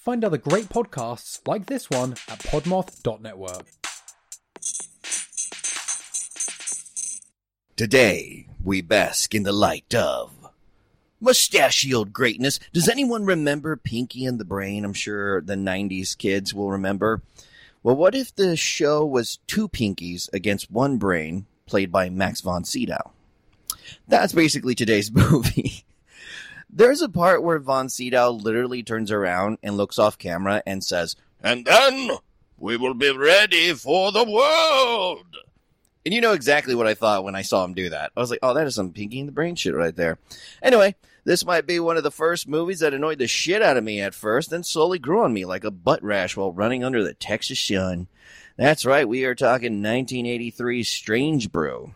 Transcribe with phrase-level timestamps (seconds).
[0.00, 3.66] Find other great podcasts like this one at podmoth.network.
[7.76, 10.32] Today, we bask in the light of
[11.20, 12.58] mustachioed greatness.
[12.72, 14.86] Does anyone remember Pinky and the Brain?
[14.86, 17.20] I'm sure the 90s kids will remember.
[17.82, 22.64] Well, what if the show was two Pinkies against one brain, played by Max von
[22.64, 23.12] Sydow?
[24.08, 25.84] That's basically today's movie.
[26.72, 31.16] There's a part where Von Sydow literally turns around and looks off camera and says,
[31.42, 32.10] And then
[32.58, 35.26] we will be ready for the world.
[36.04, 38.12] And you know exactly what I thought when I saw him do that.
[38.16, 40.18] I was like, oh, that is some Pinky in the Brain shit right there.
[40.62, 40.94] Anyway,
[41.24, 44.00] this might be one of the first movies that annoyed the shit out of me
[44.00, 47.14] at first, then slowly grew on me like a butt rash while running under the
[47.14, 48.08] Texas sun.
[48.56, 51.92] That's right, we are talking 1983 Strange Brew.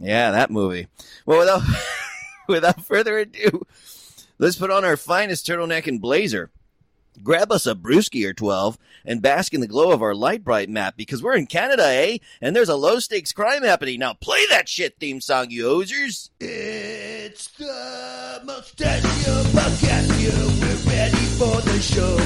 [0.00, 0.88] Yeah, that movie.
[1.24, 1.62] Well, without
[2.48, 3.64] without further ado,
[4.38, 6.50] let's put on our finest turtleneck and blazer.
[7.22, 10.68] Grab us a brewski or 12 and bask in the glow of our light bright
[10.68, 12.18] map because we're in Canada, eh?
[12.40, 14.00] And there's a low stakes crime happening.
[14.00, 16.30] Now play that shit theme song, you hosers.
[16.40, 20.10] It's the Mustachio Podcast.
[20.60, 22.16] We're ready for the show.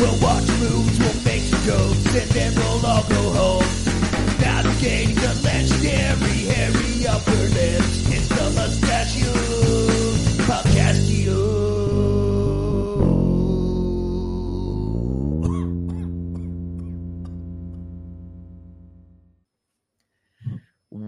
[0.00, 3.64] We'll watch movies, we'll make some jokes, and then we'll all go home.
[4.40, 8.08] Navigating the legendary hairy upper lips.
[8.08, 9.49] It's the Mustachio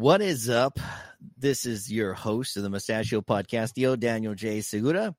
[0.03, 0.81] What is up?
[1.39, 4.61] This is your host of the Mustachio Podcast, Yo Daniel J.
[4.61, 5.15] Segura.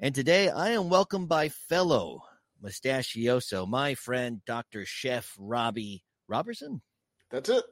[0.00, 2.24] And today I am welcomed by fellow
[2.60, 4.84] mustachioso, my friend Dr.
[4.84, 6.82] Chef Robbie Robertson.
[7.30, 7.62] That's it.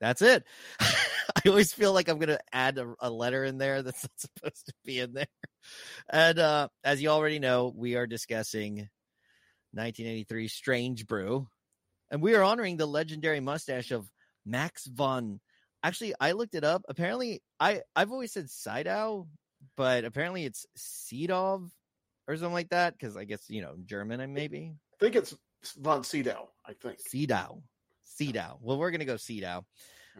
[0.00, 0.42] That's it.
[0.80, 4.10] I always feel like I'm going to add a, a, letter in there that's not
[4.16, 5.28] supposed to be in there.
[6.10, 8.88] And uh, as you already know, we are discussing
[9.74, 11.46] 1983 Strange Brew.
[12.10, 14.10] And we are honoring the legendary mustache of
[14.44, 15.38] Max von
[15.84, 16.82] actually I looked it up.
[16.88, 19.28] Apparently, I I've always said Sydow,
[19.76, 21.70] but apparently it's Seedov
[22.26, 24.72] or something like that because I guess you know German and maybe.
[24.94, 25.36] I think it's
[25.76, 26.48] von Sydow.
[26.66, 27.62] I think Sydow.
[28.02, 28.58] Sydow.
[28.60, 29.64] Well, we're gonna go Sydow.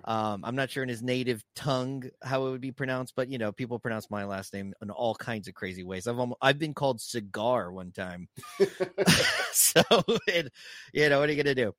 [0.04, 3.38] Um, I'm not sure in his native tongue how it would be pronounced, but you
[3.38, 6.08] know, people pronounce my last name in all kinds of crazy ways.
[6.08, 8.28] I've almost, I've been called cigar one time,
[9.52, 9.82] so
[10.26, 10.52] it,
[10.92, 11.74] you know, what are you gonna do?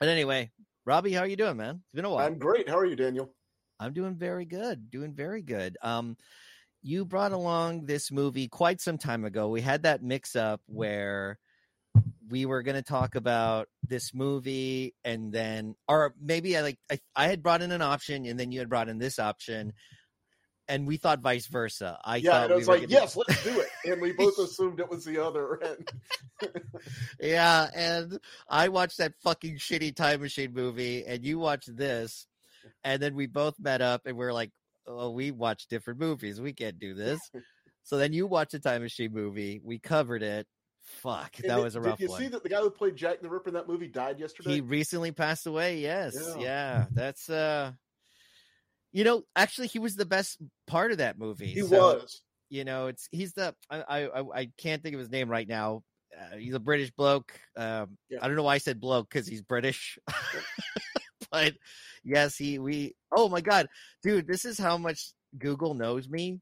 [0.00, 0.50] But anyway,
[0.86, 1.76] Robbie, how are you doing, man?
[1.76, 2.26] It's been a while.
[2.26, 2.68] I'm great.
[2.68, 3.32] How are you, Daniel?
[3.80, 4.90] I'm doing very good.
[4.90, 5.76] Doing very good.
[5.82, 6.16] Um,
[6.82, 9.48] you brought along this movie quite some time ago.
[9.48, 11.38] We had that mix up where
[12.28, 16.98] we were going to talk about this movie and then or maybe I like I,
[17.14, 19.72] I had brought in an option and then you had brought in this option
[20.68, 21.98] and we thought vice versa.
[22.04, 22.92] I yeah, thought and I was we like, gonna...
[22.92, 25.92] yes, let's do it, and we both assumed it was the other end.
[27.20, 32.26] yeah, and I watched that fucking shitty time machine movie, and you watched this,
[32.82, 34.50] and then we both met up, and we are like,
[34.86, 36.40] oh, we watch different movies.
[36.40, 37.20] We can't do this.
[37.82, 39.60] so then you watched a time machine movie.
[39.62, 40.46] We covered it.
[41.00, 41.96] Fuck, and that was a rough one.
[41.96, 42.20] Did you one.
[42.20, 44.54] see that the guy who played Jack the Ripper in that movie died yesterday?
[44.54, 45.78] He recently passed away.
[45.78, 46.42] Yes, Yeah.
[46.42, 47.72] yeah, that's uh.
[48.94, 50.38] You know, actually, he was the best
[50.68, 51.52] part of that movie.
[51.52, 52.22] he So, was.
[52.48, 55.82] you know it's he's the i i i can't think of his name right now
[56.16, 58.18] uh, he's a british bloke um Yeah.
[58.20, 59.98] i don't know why i said bloke because he's british
[61.32, 61.54] but
[62.04, 63.68] yes he we oh my god
[64.02, 66.38] dude this is how much google knows me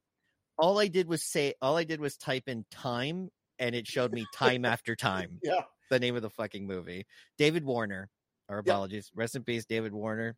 [0.59, 3.31] all i did was say all i did was type in time
[3.61, 5.63] and it showed me time after time Yeah.
[5.89, 7.07] the name of the fucking movie.
[7.39, 8.11] David Warner.
[8.49, 8.73] Our Yeah.
[8.73, 9.11] apologies.
[9.15, 10.37] Rest in peace, David Warner.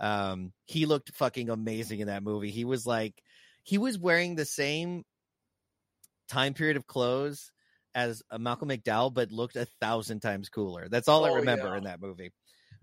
[0.00, 2.50] Um, he looked fucking amazing in that movie.
[2.50, 3.14] He was like,
[3.62, 5.04] he was wearing the same
[6.28, 7.52] time period of clothes
[7.94, 10.88] as uh, Malcolm McDowell, but looked a thousand times cooler.
[10.88, 11.76] That's all I Oh, remember yeah.
[11.76, 12.32] in that movie.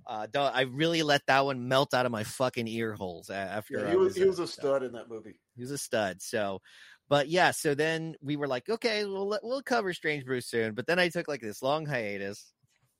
[0.05, 3.79] Uh, don't- I really let that one melt out of my fucking ear holes after
[3.79, 5.39] Yeah, he was he uh, was a stud in that movie.
[5.55, 6.21] he was a stud.
[6.21, 6.61] So,
[7.09, 10.73] but yeah, so then we were like, okay, we'll we'll cover Strange Brew soon.
[10.73, 12.53] But then I took like this long hiatus.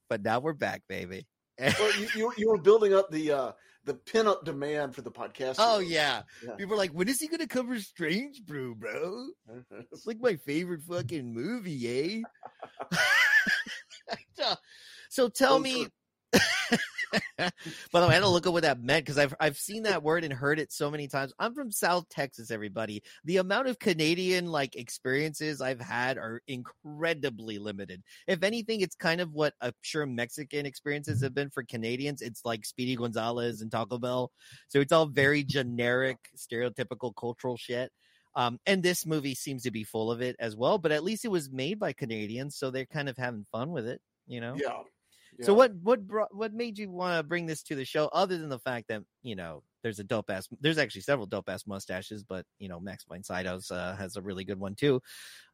[0.10, 1.28] But now we're back, baby.
[1.60, 3.52] Well, you, you you were building up the uh
[3.86, 5.56] the pinup demand for the podcast.
[5.58, 6.24] oh yeah.
[6.46, 6.56] Yeah.
[6.56, 9.28] people are like, when is he gonna cover Strange Brew, bro?
[9.92, 12.24] It's like my favorite fucking movie,
[12.92, 12.96] eh?
[15.10, 15.88] so tell me.
[17.38, 17.52] By
[18.02, 20.04] the way, I had to look up what that meant because I've I've seen that
[20.04, 21.34] word and heard it so many times.
[21.40, 23.02] I'm from South Texas, everybody.
[23.24, 28.04] The amount of Canadian like experiences I've had are incredibly limited.
[28.28, 32.22] If anything, it's kind of what I'm sure Mexican experiences have been for Canadians.
[32.22, 34.32] It's like Speedy Gonzales and Taco Bell.
[34.68, 37.92] So it's all very generic, stereotypical cultural shit.
[38.36, 40.78] Um, and this movie seems to be full of it as well.
[40.78, 43.88] But at least it was made by Canadians, so they're kind of having fun with
[43.88, 44.02] it.
[44.28, 44.56] You know.
[44.56, 44.84] Yeah.
[45.46, 48.38] So what what brought, what made you want to bring this to the show, other
[48.38, 51.66] than the fact that you know there's a dope ass, there's actually several dope ass
[51.66, 55.02] mustaches, but you know Max von Sydow's uh, has a really good one too.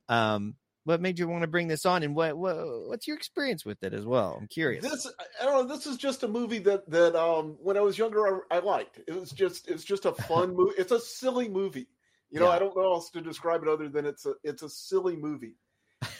[0.10, 0.56] Um,
[0.86, 2.56] what made you want to bring this on, and what, what
[2.88, 4.38] what's your experience with it as well?
[4.40, 4.84] I'm curious.
[4.84, 5.08] This
[5.42, 5.76] I don't know.
[5.76, 9.02] This is just a movie that that um when I was younger I, I liked.
[9.08, 10.76] It was just it's just a fun movie.
[10.78, 11.88] It's a silly movie.
[12.30, 12.54] You know, Yeah.
[12.54, 15.56] I don't know else to describe it other than it's a it's a silly movie,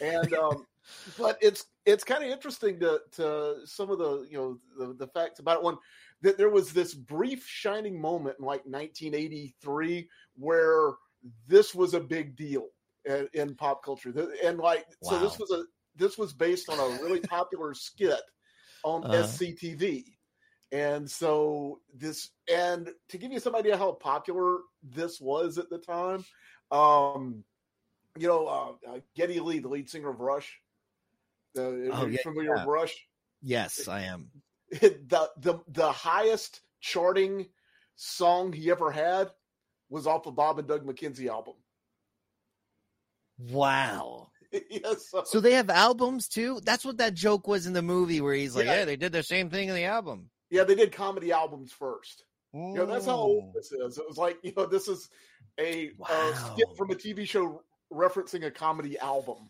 [0.02, 0.66] and um,
[1.18, 5.08] but it's it's kind of interesting to to some of the you know the, the
[5.08, 5.64] facts about it.
[5.64, 5.78] One
[6.22, 10.94] that there was this brief shining moment in like 1983 where
[11.48, 12.68] this was a big deal
[13.06, 15.64] in, in pop culture, and like so this was a
[15.96, 18.22] this was based on a really popular skit
[18.84, 19.24] on Uh-huh.
[19.24, 20.04] SCTV.
[20.72, 25.78] And so this, and to give you some idea how popular this was at the
[25.78, 26.26] time,
[26.72, 27.44] um,
[28.18, 30.60] you know, uh, uh, Geddy Lee, the lead singer of Rush,
[31.58, 32.66] uh, are Oh, you yeah, familiar yeah.
[32.66, 32.96] with Rush?
[33.42, 34.30] yes, I am.
[34.72, 37.48] the the the highest charting
[37.96, 39.30] song he ever had
[39.90, 41.54] was off the Bob and Doug McKenzie album.
[43.38, 44.30] Wow.
[44.70, 46.60] yes, so- So they have albums too.
[46.64, 48.80] That's what that joke was in the movie, where he's like, Yeah.
[48.80, 52.24] "Yeah, they did the same thing in the album." yeah, they did comedy albums first.
[52.54, 53.98] You know, that's how old this is.
[53.98, 55.10] It was like, you know, this is
[55.60, 57.62] a, a skit from a TV show
[57.92, 59.50] referencing a comedy album.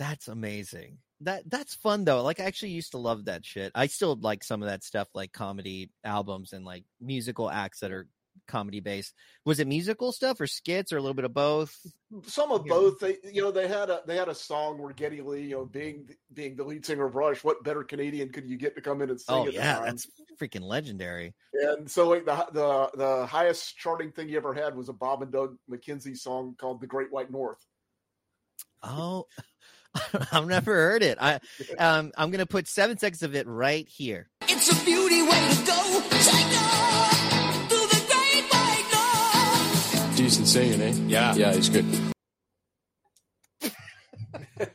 [0.00, 0.96] That's amazing.
[1.20, 2.22] That that's fun though.
[2.22, 3.70] Like I actually used to love that shit.
[3.74, 7.92] I still like some of that stuff, like comedy albums and like musical acts that
[7.92, 8.08] are
[8.48, 9.12] comedy based.
[9.44, 11.76] Was it musical stuff or skits or a little bit of both?
[12.24, 12.70] Some of Yeah.
[12.72, 12.98] both.
[13.00, 15.66] They, you know, they had a they had a song where Geddy Lee, you know,
[15.66, 19.02] being being the lead singer of Rush, what better Canadian could you get to come
[19.02, 19.36] in and sing?
[19.36, 19.84] Oh at yeah, time?
[19.84, 20.06] that's
[20.40, 21.34] freaking legendary.
[21.52, 25.20] and so like the the the highest charting thing you ever had was a Bob
[25.20, 27.58] and Doug McKenzie song called "The Great White North."
[28.82, 29.26] Oh,
[30.32, 31.18] I've never heard it.
[31.20, 31.40] I
[31.78, 34.28] um I'm gonna put seven seconds of it right here.
[34.42, 36.02] It's a beauty way to go.
[36.10, 40.16] Take off through the great white north.
[40.16, 40.94] Decent singing, eh?
[41.06, 41.34] Yeah.
[41.34, 41.86] Yeah, he's good.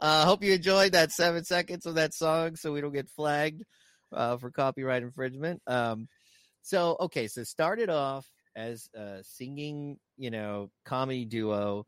[0.00, 3.62] Uh, hope you enjoyed that seven seconds of that song, so we don't get flagged
[4.12, 5.62] uh, for copyright infringement.
[5.66, 6.08] Um,
[6.60, 11.86] so okay, so started off as a singing, you know, comedy duo,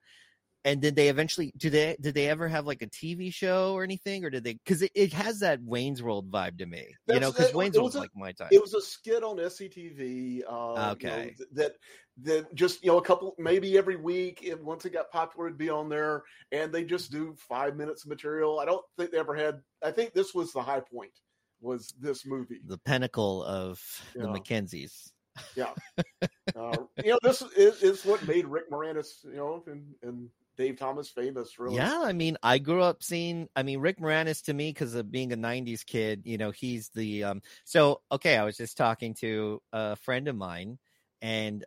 [0.66, 1.52] and did they eventually?
[1.56, 1.96] Did they?
[2.00, 4.54] Did they ever have like a TV show or anything, or did they?
[4.54, 7.86] Because it, it has that Wayne's World vibe to me, you know, because Wayne's World
[7.86, 10.40] was a- like my time It was a skit on SCTV.
[10.40, 11.34] Uh, you know, Okay.
[11.52, 11.76] that
[12.22, 14.44] that just you know a couple maybe every week.
[14.44, 18.02] And once it got popular, it'd be on there, and they just do five minutes
[18.04, 18.58] of material.
[18.58, 19.60] I don't think they ever had.
[19.84, 21.12] I think this was the high point.
[21.60, 22.60] Was this movie?
[22.66, 23.80] the pinnacle of
[24.14, 24.26] the Yeah.
[24.26, 25.12] McKenzies.
[25.54, 25.72] Yeah.
[26.56, 30.76] uh, you know, this is, is what made Rick Moranis, you know, and, and Dave
[30.78, 31.58] Thomas famous.
[31.58, 31.68] Really.
[31.68, 33.48] Yeah, I mean, I grew up seeing.
[33.56, 36.22] I mean, Rick Moranis to me because of being a '90s kid.
[36.24, 37.24] You know, he's the.
[37.24, 40.78] um So okay, I was just talking to a friend of mine,
[41.20, 41.64] and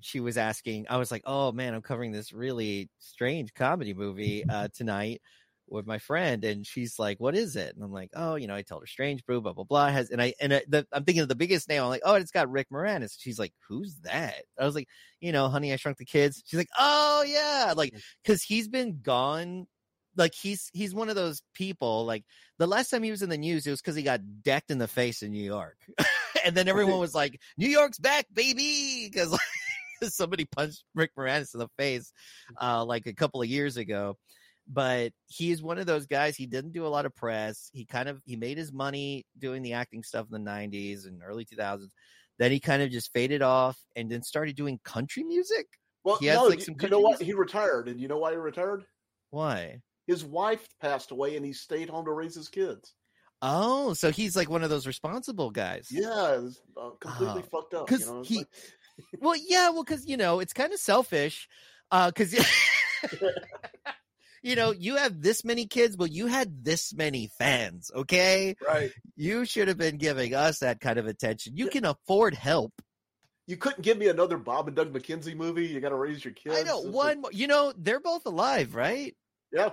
[0.00, 0.86] she was asking.
[0.90, 5.22] I was like, "Oh man, I'm covering this really strange comedy movie uh tonight."
[5.68, 8.54] With my friend, and she's like, "What is it?" And I'm like, "Oh, you know,
[8.54, 11.04] I told her Strange Brew, blah blah blah." Has and I and I, the, I'm
[11.04, 11.82] thinking of the biggest name.
[11.82, 14.88] I'm like, "Oh, it's got Rick Moranis." She's like, "Who's that?" I was like,
[15.20, 19.00] "You know, Honey, I Shrunk the Kids." She's like, "Oh yeah," like because he's been
[19.02, 19.66] gone
[20.16, 22.24] like he's he's one of those people like
[22.58, 24.78] the last time he was in the news it was because he got decked in
[24.78, 25.76] the face in new york
[26.44, 29.40] and then everyone was like new york's back baby because like,
[30.10, 32.12] somebody punched rick moranis in the face
[32.60, 34.16] uh like a couple of years ago
[34.68, 37.84] but he is one of those guys he didn't do a lot of press he
[37.84, 41.44] kind of he made his money doing the acting stuff in the 90s and early
[41.44, 41.90] 2000s
[42.38, 45.66] then he kind of just faded off and then started doing country music
[46.04, 47.12] Well, He has, no, like, some you know what?
[47.18, 48.84] country He retired, and you know why he retired?
[49.30, 52.94] why His wife passed away, and he stayed home to raise his kids.
[53.42, 55.88] Oh, so he's like one of those responsible guys.
[55.90, 56.40] Yeah,
[56.76, 57.86] uh, completely Oh, fucked up.
[57.88, 58.48] 'cause You know, he- like-
[59.20, 61.48] Well, yeah, well, because you know it's kind of selfish,
[61.90, 62.32] uh, because
[64.42, 67.90] you know you have this many kids, but you had this many fans.
[67.94, 68.92] Okay, right.
[69.16, 71.56] you should have been giving us that kind of attention.
[71.56, 72.72] You can afford help.
[73.46, 75.66] You couldn't give me another Bob and Doug McKenzie movie.
[75.66, 76.56] You got to raise your kids.
[76.58, 77.22] I know It's one.
[77.22, 79.14] like- You know they're both alive, right?
[79.52, 79.70] yeah.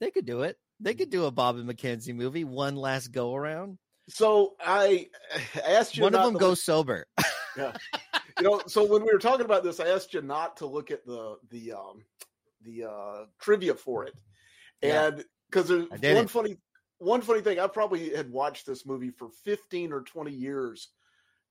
[0.00, 0.56] They could do it.
[0.80, 3.78] They could do a Bob and McKenzie movie, one last go around.
[4.08, 5.10] So I
[5.64, 6.02] asked you.
[6.02, 7.06] One of them goes sober.
[7.56, 7.76] look-
[8.38, 10.90] you know, so when we were talking about this, I asked you not to look
[10.90, 12.02] at the the um
[12.64, 14.14] the uh trivia for it,
[14.82, 15.06] Yeah.
[15.06, 16.30] and because there's one it.
[16.30, 16.56] funny
[16.98, 17.58] one funny thing.
[17.58, 20.88] I probably had watched this movie for fifteen or twenty years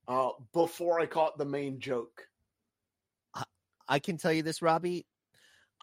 [0.08, 2.26] uh before I caught the main joke.
[3.88, 5.06] I can tell you this, Robbie,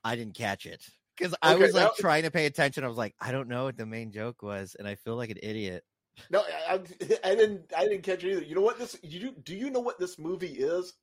[0.03, 0.83] I didn't catch it
[1.15, 2.83] because I Okay, was like that- trying to pay attention.
[2.83, 5.29] I was like, I don't know what the main joke was, and I feel like
[5.29, 5.83] an idiot.
[6.31, 6.75] No, I, I,
[7.23, 7.71] I didn't.
[7.77, 8.41] I didn't catch it either.
[8.43, 8.97] You know what this?
[9.03, 10.93] You do, do you know what this movie is?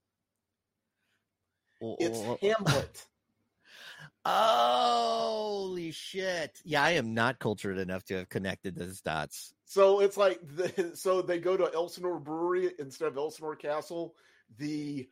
[1.81, 3.07] It's Hamlet.
[4.29, 6.61] Holy shit!
[6.65, 9.55] Yeah, I am not cultured enough to have connected those dots.
[9.65, 14.15] So it's like the, so they go to Elsinore Brewery instead of Elsinore Castle.
[14.59, 15.09] The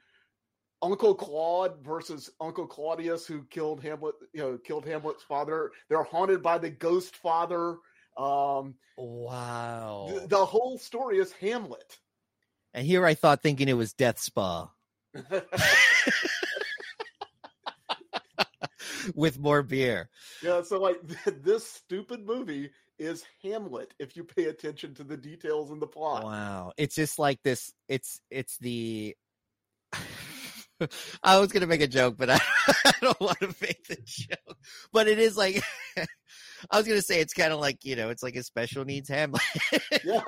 [0.82, 5.70] Uncle Claude versus Uncle Claudius, who killed Hamlet, you know, killed Hamlet's father.
[5.88, 7.76] They're haunted by the ghost father.
[8.16, 10.08] Um, Wow.
[10.12, 11.98] the, the whole story is Hamlet.
[12.72, 14.70] and here I thought thinking it was Death Spa
[19.14, 20.08] with more beer.
[20.42, 21.00] yeah, so like
[21.42, 26.24] this stupid movie is Hamlet if you pay attention to the details in the plot.
[26.24, 26.72] Wow.
[26.76, 27.72] It's just like this.
[27.88, 29.16] It's it's the.
[31.22, 32.40] I was gonna make a joke, but I,
[32.84, 34.58] I don't want to make the joke.
[34.92, 35.62] But it is like
[36.70, 39.08] I was gonna say it's kind of like you know it's like a special needs
[39.08, 39.42] Hamlet.
[40.04, 40.22] Yeah.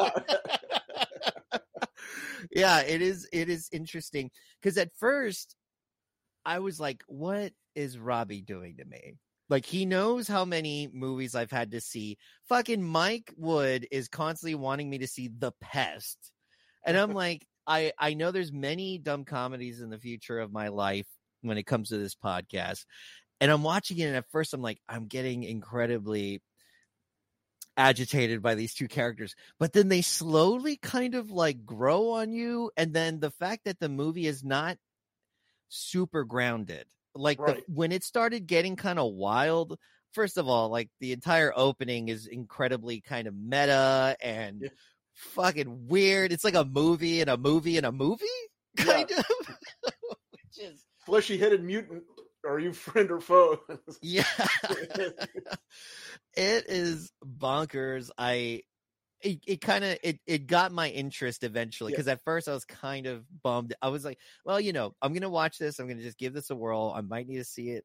[2.51, 3.29] yeah, it is.
[3.33, 4.31] It is interesting
[4.61, 5.57] because at first
[6.47, 9.17] I was like, "What is Robbie doing to me?"
[9.51, 12.19] Like he knows how many movies I've had to see.
[12.49, 16.33] Fucking Mike Wood is constantly wanting me to see The Pest,
[16.87, 20.69] and I'm like, I I know there's many dumb comedies in the future of my
[20.69, 21.07] life
[21.43, 22.85] when it comes to this podcast,
[23.41, 26.43] and I'm watching it, and at first I'm like, I'm getting incredibly
[27.79, 32.71] agitated by these two characters but then they slowly kind of like grow on you
[32.77, 34.79] and then the fact that the movie is not
[35.69, 39.79] super grounded like the, when it started getting kind of wild
[40.13, 44.69] first of all like the entire opening is incredibly kind of meta and Yeah.
[45.15, 48.27] fucking weird it's like a movie and a movie and a movie
[48.79, 48.85] Yeah.
[48.85, 49.25] kind of
[50.31, 52.03] which is Fleshy headed mutant.
[52.47, 53.59] Are you friend or foe?
[54.03, 54.25] yeah
[56.37, 58.63] it is bonkers i
[59.23, 61.97] it, it kind of it, it got my interest eventually Yeah.
[61.97, 65.13] because at first i was kind of bummed i was like well you know i'm
[65.15, 67.71] gonna watch this i'm gonna just give this a whirl i might need to see
[67.71, 67.85] it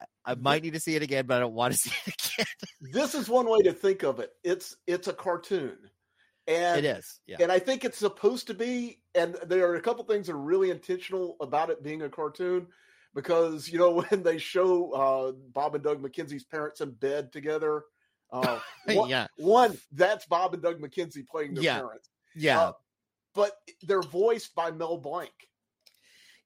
[0.00, 2.14] I- i might need to see it again but i don't want to see it
[2.36, 2.46] again
[2.92, 4.32] this is one way to think of it.
[4.42, 5.76] It's it's a cartoon,
[6.48, 9.00] and it is yeah and I think it's supposed to be.
[9.14, 12.66] And there are a couple things that are really intentional about it being a cartoon,
[13.14, 17.84] because you know when they show uh, Bob and Doug McKenzie's parents in bed together.
[18.42, 18.58] Uh,
[18.94, 21.78] one, yeah one that's Bob and Doug McKenzie playing their Yeah.
[21.80, 22.72] parents, yeah uh,
[23.34, 25.30] but they're voiced by Mel Blanc.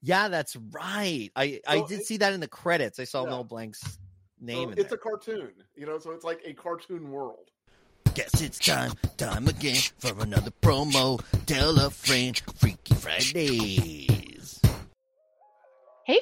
[0.02, 3.30] yeah that's right i i did it- see that in the credits i saw Yeah.
[3.30, 3.98] mel blanc's So
[4.40, 4.96] name in it's there.
[4.96, 5.98] a cartoon, you know.
[5.98, 7.50] So it's like a cartoon world.
[8.14, 11.20] Guess it's time, time again for another promo.
[11.46, 14.15] Tell a friend, Freaky Fridays.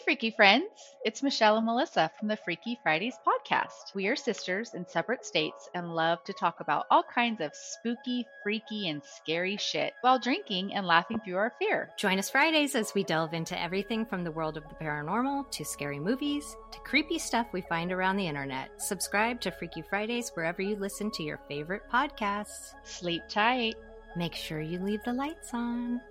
[0.04, 0.66] Freaky friends!
[1.06, 3.94] It's Michelle and Melissa from the Freaky Fridays podcast.
[3.94, 8.26] We are sisters in separate states and love to talk about all kinds of spooky,
[8.42, 11.88] freaky, and scary shit while drinking and laughing through our fear.
[11.96, 15.64] Join us Fridays as we delve into everything from the world of the paranormal to
[15.64, 18.82] scary movies to creepy stuff we find around the internet.
[18.82, 22.74] Subscribe to Freaky Fridays wherever you listen to your favorite podcasts.
[22.84, 23.76] Sleep tight.
[24.16, 26.02] Make sure you leave the lights on.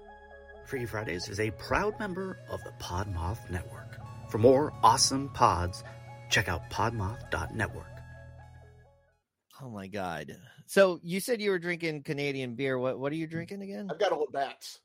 [0.65, 3.97] Freaky Fridays is a proud member of the Podmoth Network.
[4.29, 5.83] For more awesome pods,
[6.29, 7.85] check out podmoth.network.
[9.61, 13.27] oh my god so you said you were drinking canadian beer what what are you
[13.27, 14.79] drinking again I've got old bats.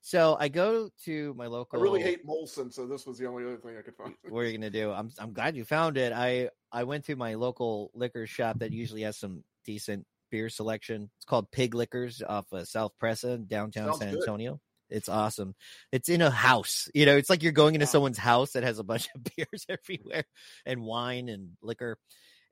[0.00, 3.42] So I go to my local I really hate Molson, so this was the only
[3.42, 4.14] other thing I could find.
[4.28, 4.92] What are you gonna do?
[4.92, 6.12] I'm I'm glad you found it.
[6.12, 11.10] I I went to my local liquor shop that usually has some decent beer selection.
[11.16, 14.20] It's called Pig Liquors off of South Presa, downtown Sounds San good.
[14.20, 14.60] Antonio.
[14.90, 15.54] It's awesome.
[15.92, 16.88] It's in a house.
[16.94, 19.66] You know, it's like you're going into someone's house that has a bunch of beers
[19.68, 20.24] everywhere
[20.66, 21.98] and wine and liquor.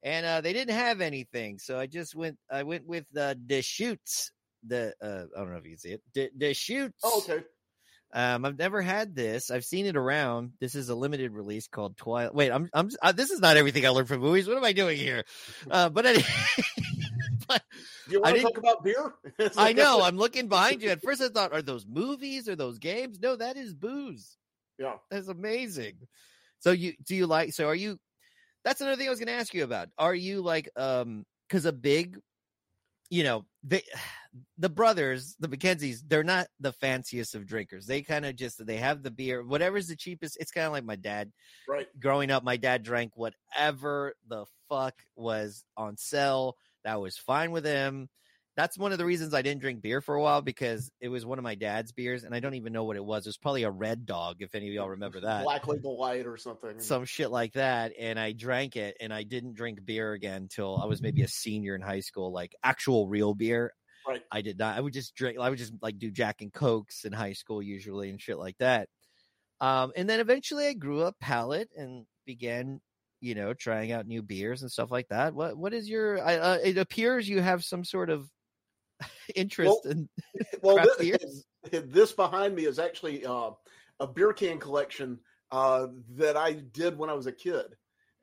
[0.03, 2.37] And uh, they didn't have anything, so I just went.
[2.51, 4.33] I went with the Deschutes.
[4.67, 6.03] The uh, I don't know if you can see it.
[6.13, 6.99] De- Deschutes.
[7.05, 7.45] Oh, okay.
[8.15, 9.51] Um, I've never had this.
[9.51, 10.53] I've seen it around.
[10.61, 12.35] This is a limited release called Twilight.
[12.35, 14.47] Wait, I'm I'm uh, this is not everything I learned from movies.
[14.47, 15.25] What am I doing here?
[15.71, 16.25] Uh, but anyway,
[17.49, 17.63] but
[18.09, 19.15] Do you I want to talk about beer?
[19.57, 20.91] I know I'm looking behind you.
[20.91, 22.49] At first, I thought, are those movies?
[22.49, 23.19] Are those games?
[23.21, 24.37] No, that is booze.
[24.79, 24.95] Yeah.
[25.11, 25.95] That's amazing.
[26.61, 27.53] So you do you like?
[27.53, 27.99] So are you?
[28.65, 29.89] That's another thing I was going to ask you about.
[29.99, 31.25] Are you like um?
[31.49, 32.19] Because a big,
[33.11, 33.83] you know, they
[34.59, 37.87] the brothers, the McKenzies, they're not the fanciest of drinkers.
[37.87, 40.37] They kind of just they have the beer, whatever's the cheapest.
[40.41, 41.33] It's kind of like my dad.
[41.69, 41.89] Right.
[42.01, 46.57] Growing up, my dad drank whatever the fuck was on sale.
[46.85, 48.09] That was fine with him.
[48.57, 51.25] that's one of the reasons I didn't drink beer for a while because it was
[51.25, 53.25] one of my dad's beers, and I don't even know what it was.
[53.25, 55.45] It was probably a Red Dog, if any of y'all remember that.
[55.45, 56.79] Black Label White or something.
[56.79, 60.77] some shit like that and i drank it and i didn't drink beer again until
[60.83, 63.73] i was maybe a senior in high school like actual real beer
[64.07, 64.23] Right.
[64.33, 67.05] i did not i would just drink i would just like do jack and cokes
[67.05, 68.89] in high school usually and shit like that
[69.61, 72.81] um and then eventually i grew a palate and began
[73.23, 76.37] you know trying out new beers and stuff like that what what is your I,
[76.37, 78.29] uh, it appears you have some sort of
[79.35, 80.09] interest Well, in
[80.63, 81.45] well, craft thi- beers?
[81.87, 83.51] this behind me is actually uh,
[84.01, 85.19] a beer can collection
[85.53, 85.87] uh,
[86.17, 87.67] that I did when I was a kid,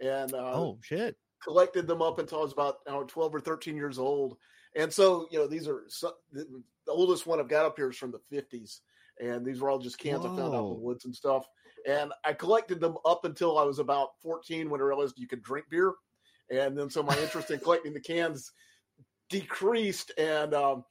[0.01, 3.39] and uh, oh shit collected them up until I was about I know, twelve or
[3.39, 4.37] thirteen years old.
[4.75, 6.45] And so, you know, these are so, the,
[6.85, 8.81] the oldest one I've got up here is from the fifties,
[9.19, 11.47] and these were all just cans I found out in the woods and stuff.
[11.89, 15.41] And I collected them up until I was about fourteen when I realized you could
[15.41, 15.93] drink beer,
[16.51, 18.51] and then so my interest in collecting the cans
[19.29, 20.85] decreased, and um,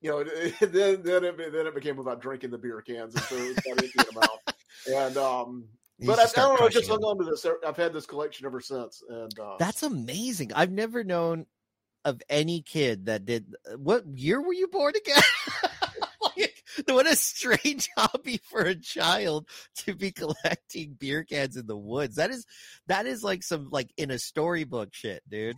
[0.00, 0.24] you know,
[0.60, 3.58] then then it, then it became about drinking the beer cans, and so it was
[3.58, 4.54] about emptying them out.
[4.90, 5.64] And um,
[6.00, 6.66] but I, I, don't know.
[6.66, 7.46] I just hung on to this.
[7.66, 10.52] I've had this collection ever since, and uh, That's amazing.
[10.52, 11.46] I've never known
[12.04, 13.54] of any kid that did.
[13.76, 15.22] What year were you born again?
[16.88, 19.48] what a strange hobby for a child
[19.78, 22.16] to be collecting beer cans in the woods.
[22.16, 22.46] That is
[22.86, 25.56] that is like some like in a storybook shit, dude.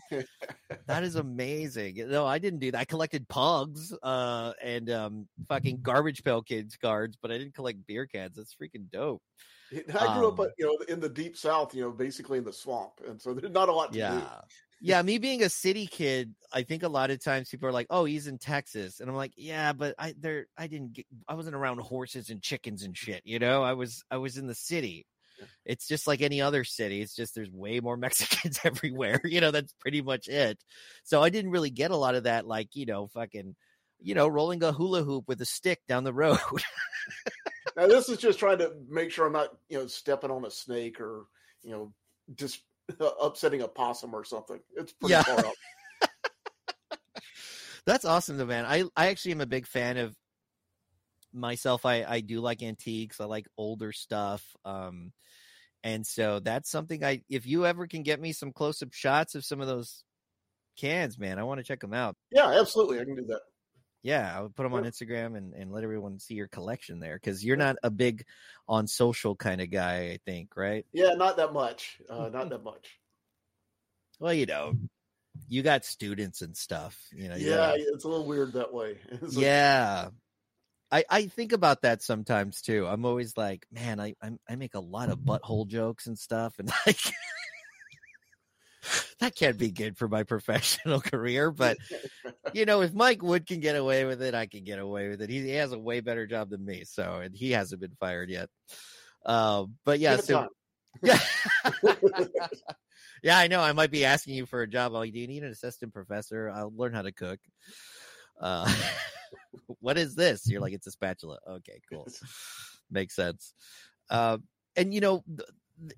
[0.86, 1.96] that is amazing.
[2.08, 2.78] No, I didn't do that.
[2.80, 7.86] I collected pugs uh and um fucking garbage pail kids cards, but I didn't collect
[7.86, 8.36] beer cans.
[8.36, 9.22] That's freaking dope.
[9.72, 12.44] I grew up, Um, uh, you know, in the deep south, you know, basically in
[12.44, 14.18] the swamp, and so there's not a lot to Yeah.
[14.18, 14.24] do.
[14.86, 17.86] Yeah, me being a city kid, I think a lot of times people are like,
[17.88, 21.32] "Oh, he's in Texas," and I'm like, "Yeah, but I there I didn't get I
[21.32, 23.62] wasn't around horses and chickens and shit, you know.
[23.62, 25.06] I was I was in the city.
[25.64, 27.00] It's just like any other city.
[27.00, 29.22] It's just there's way more Mexicans everywhere.
[29.24, 30.62] You know, that's pretty much it.
[31.02, 33.56] So I didn't really get a lot of that, like you know, fucking,
[34.00, 36.38] you know, rolling a hula hoop with a stick down the road.
[37.74, 40.50] Now this is just trying to make sure I'm not, you know, stepping on a
[40.50, 41.24] snake or,
[41.62, 41.92] you know,
[42.36, 42.60] just
[43.20, 44.60] upsetting a possum or something.
[44.76, 45.22] It's pretty Yeah.
[45.22, 45.54] far up.
[47.86, 48.64] That's awesome though, man.
[48.64, 50.16] I I actually am a big fan of
[51.32, 51.84] myself.
[51.84, 53.20] I I do like antiques.
[53.20, 54.42] I like older stuff.
[54.64, 55.12] Um
[55.82, 59.34] and so that's something I if you ever can get me some close up shots
[59.34, 60.02] of some of those
[60.78, 62.16] cans, man, I want to check them out.
[62.30, 63.42] Yeah, absolutely, I can do that.
[64.04, 67.14] Yeah, I would put them on Instagram and, and let everyone see your collection there
[67.16, 68.26] because you're not a big
[68.68, 70.84] on social kind of guy, I think, right?
[70.92, 71.98] Yeah, not that much.
[72.08, 73.00] Uh, not that much.
[74.20, 74.74] Well, you know,
[75.48, 77.36] you got students and stuff, you know.
[77.36, 78.98] Yeah, gotta- it's a little weird that way.
[79.10, 80.08] It's like- yeah
[80.92, 84.74] i i think about that sometimes too i'm always like man i I'm, i make
[84.74, 87.00] a lot of butthole jokes and stuff and like
[89.24, 91.78] that can't be good for my professional career but
[92.52, 95.22] you know if mike wood can get away with it i can get away with
[95.22, 95.30] it.
[95.30, 98.28] He, he has a way better job than me so and he hasn't been fired
[98.28, 98.50] yet.
[99.24, 100.48] Uh, but yeah so
[101.02, 101.18] yeah.
[103.22, 104.92] Yeah i know i might be asking you for a job.
[104.92, 106.50] Like do you need an assistant professor?
[106.50, 107.40] I'll learn how to cook.
[108.38, 108.70] Uh
[109.80, 110.46] what is this?
[110.46, 111.38] You're like it's a spatula.
[111.48, 112.06] Okay cool.
[112.90, 113.54] Makes sense.
[114.10, 114.38] Uh
[114.76, 115.24] and you know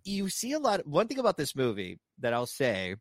[0.05, 2.97] you see a lot one thing about this movie that i'll say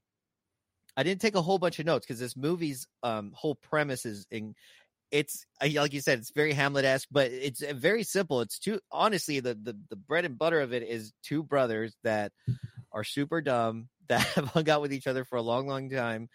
[0.97, 4.25] i didn't take a whole bunch of notes because this movie's um whole premise is
[4.31, 4.55] in
[5.12, 9.39] it's like you said it's very hamlet-esque but it's uh, very simple it's two honestly
[9.39, 12.31] the, the the bread and butter of it is two brothers that
[12.91, 16.29] are super dumb that have hung out with each other for a long long time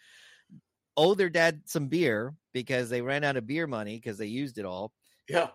[0.97, 4.59] owe their dad some beer because they ran out of beer money because they used
[4.59, 4.93] it all
[5.29, 5.49] Yeah.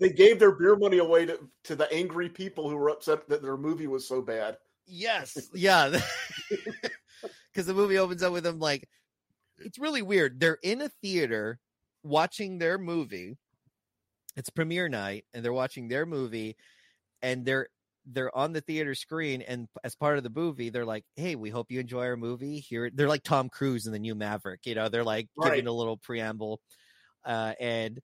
[0.00, 3.42] They gave their beer money away to, to the angry people who were upset that
[3.42, 4.56] their movie was so bad.
[4.86, 5.50] Yes.
[5.54, 5.98] Yeah.
[7.52, 8.88] Because the movie opens up with them like,
[9.58, 10.40] it's really weird.
[10.40, 11.60] They're in a theater
[12.02, 13.36] watching their movie.
[14.36, 16.56] It's premiere night, and they're watching their movie,
[17.22, 17.68] and they're
[18.06, 21.50] they're on the theater screen, and as part of the movie, they're like, "Hey, we
[21.50, 24.66] hope you enjoy our movie." Here, they're like Tom Cruise in the new Maverick.
[24.66, 25.52] You know, they're like Right.
[25.54, 26.60] giving a little preamble,
[27.24, 28.00] uh, and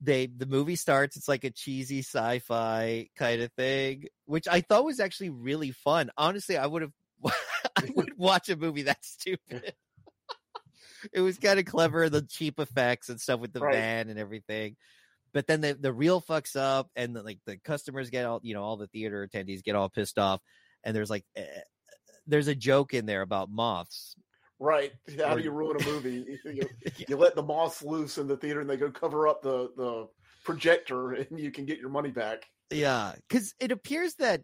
[0.00, 4.84] they the movie starts it's like a cheesy sci-fi kind of thing which i thought
[4.84, 6.92] was actually really fun honestly i would have
[7.76, 9.74] i would watch a movie that stupid
[11.12, 13.74] it was kind of clever the cheap effects and stuff with the Right.
[13.74, 14.76] van and everything
[15.32, 18.54] but then the, the reel fucks up and the, like the customers get all you
[18.54, 20.40] know all the theater attendees get all pissed off
[20.84, 21.44] and there's like eh,
[22.26, 24.14] there's a joke in there about moths
[24.60, 24.92] Right.
[25.18, 26.38] How do you ruin a movie?
[26.44, 26.68] You,
[27.08, 30.06] you let the moths loose in the theater and they go cover up the, the
[30.44, 32.44] projector and you can get your money back.
[32.70, 34.42] Yeah, because it appears that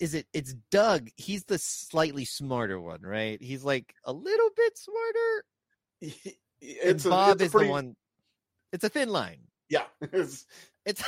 [0.00, 1.08] is it it's Doug.
[1.16, 3.40] He's the slightly smarter one, right?
[3.42, 5.44] He's like a little bit smarter.
[6.58, 7.96] It's and a, Bob it's is pretty, the one.
[8.72, 9.40] It's a thin line.
[9.68, 10.46] Yeah, it's,
[10.86, 11.02] It's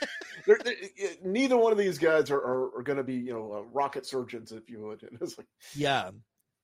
[0.46, 0.74] they're, they're-
[1.22, 4.06] neither one of these guys are, are, are going to be you know uh, rocket
[4.06, 5.02] surgeons, if you would.
[5.20, 6.10] Like, yeah.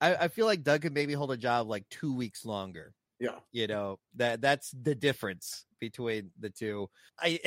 [0.01, 2.95] I, I feel like Doug could maybe hold a job like two weeks longer.
[3.21, 6.89] yeah, You know that that's the difference between the two.
[7.21, 7.39] I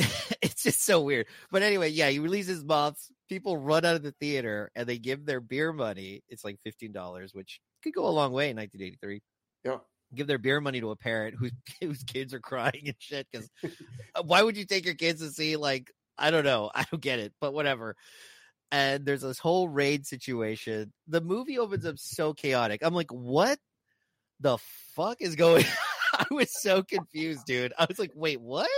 [0.42, 1.26] it's just so weird.
[1.52, 3.12] But anyway, yeah, he releases moths.
[3.28, 6.22] People run out of the theater and they give their beer money.
[6.30, 9.22] It's like fifteen dollars, which could go a long way in 1983.
[9.64, 9.78] yeah.
[10.14, 13.28] give their beer money to a parent whose whose kids are crying and shit.
[13.32, 13.50] Because
[14.16, 17.02] uh, why would you take your kids to see like I don't know, I don't
[17.02, 17.96] get it, but whatever.
[18.72, 20.92] And there's this whole raid situation.
[21.08, 22.82] The movie opens up so chaotic.
[22.84, 23.60] I'm like, what
[24.40, 24.58] the
[24.96, 25.66] fuck is going?
[26.14, 27.74] I was so confused, dude.
[27.78, 28.70] I was like, wait, what?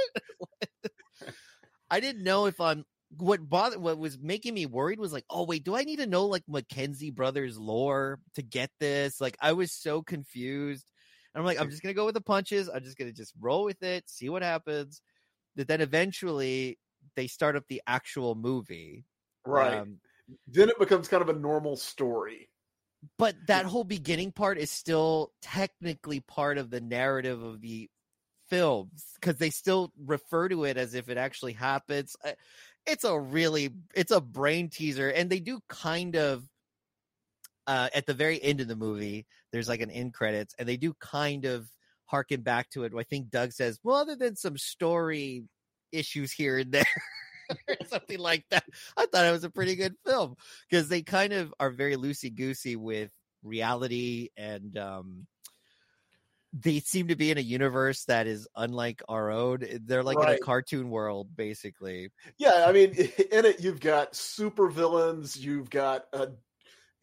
[1.89, 2.83] I didn't know if I'm
[3.15, 6.07] what bothered what was making me worried was like, oh wait, do I need to
[6.07, 9.21] know like McKenzie brothers lore to get this?
[9.21, 10.85] Like I was so confused.
[11.33, 12.69] And I'm like, I'm just gonna go with the punches.
[12.69, 15.01] I'm just gonna just roll with it, see what happens.
[15.55, 16.77] But then eventually
[17.15, 19.05] they start up the actual movie.
[19.45, 19.79] Right.
[19.79, 19.99] Um,
[20.47, 22.49] then it becomes kind of a normal story.
[23.17, 27.89] but that whole beginning part is still technically part of the narrative of the
[28.49, 32.31] films because they still refer to it as if it actually happens Uh,
[32.87, 36.43] it's a really it's a brain teaser and they do kind of
[37.67, 40.77] uh at the very end of the movie there's like an end credits and they
[40.77, 41.69] do kind of
[42.05, 42.93] harken back to it.
[42.97, 45.43] I think doug says well other than some story
[45.91, 46.85] issues here and there
[47.87, 48.65] something like that.
[48.97, 50.35] I thought it was a pretty good film
[50.69, 53.11] because they kind of are very loosey goosey with
[53.43, 55.27] reality and um
[56.53, 59.63] they seem to be in a universe that is unlike our own.
[59.63, 62.09] Eh, they're like in a cartoon world, basically.
[62.37, 62.91] Yeah, I mean,
[63.31, 66.29] in it you've got super villains, you've got a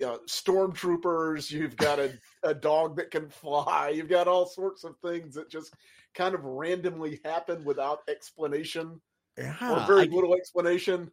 [0.01, 4.85] you know, stormtroopers, you've got a, a dog that can fly, you've got all sorts
[4.85, 5.73] of things that just
[6.15, 9.01] kind of randomly happen without explanation
[9.37, 11.11] yeah, or very I, little explanation.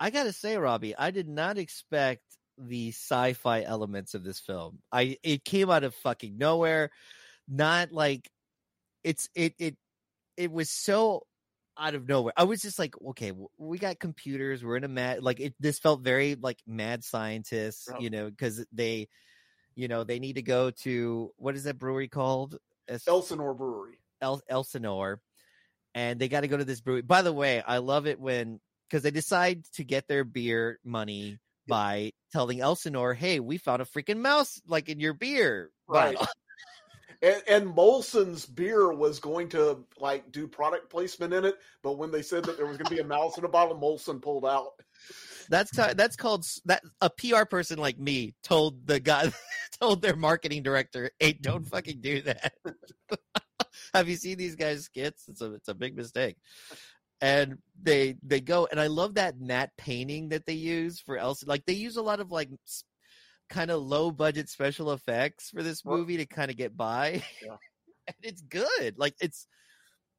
[0.00, 2.22] I gotta say, Robbie, I did not expect
[2.58, 4.78] the sci-fi elements of this film.
[4.92, 6.90] I it came out of fucking nowhere.
[7.48, 8.28] Not like
[9.02, 9.76] it's it it
[10.36, 11.26] it was so
[11.78, 12.32] out of nowhere.
[12.36, 14.64] I was just like, okay, we got computers.
[14.64, 15.54] We're in a mad like it.
[15.60, 17.96] This felt very like mad scientists, Yeah.
[17.96, 18.00] Oh.
[18.00, 19.08] you know, because they,
[19.74, 22.58] you know, they need to go to what is that brewery called?
[23.06, 23.98] Elsinore Brewery.
[24.20, 25.20] El- Elsinore,
[25.94, 27.02] and they got to go to this brewery.
[27.02, 31.38] By the way, I love it when because they decide to get their beer money
[31.66, 36.16] by telling Elsinore, "Hey, we found a freaking mouse like in your beer." Right.
[37.24, 41.98] bottle." And, and Molson's beer was going to like do product placement in it, but
[41.98, 44.20] when they said that there was going to be a mouse in a bottle, Molson
[44.20, 44.72] pulled out.
[45.48, 49.32] That's that's called that a PR person like me told the guy
[49.80, 52.54] told their marketing director, "Hey, don't fucking do that."
[53.94, 55.28] Have you seen these guys skits?
[55.28, 56.36] It's a it's a big mistake.
[57.20, 61.46] And they they go and I love that matte painting that they use for Elsa.
[61.46, 62.50] Like they use a lot of like
[63.48, 67.22] kind of low budget special effects for this movie to kind of get by.
[67.40, 67.56] Yeah.
[68.08, 68.98] and it's good.
[68.98, 69.46] Like it's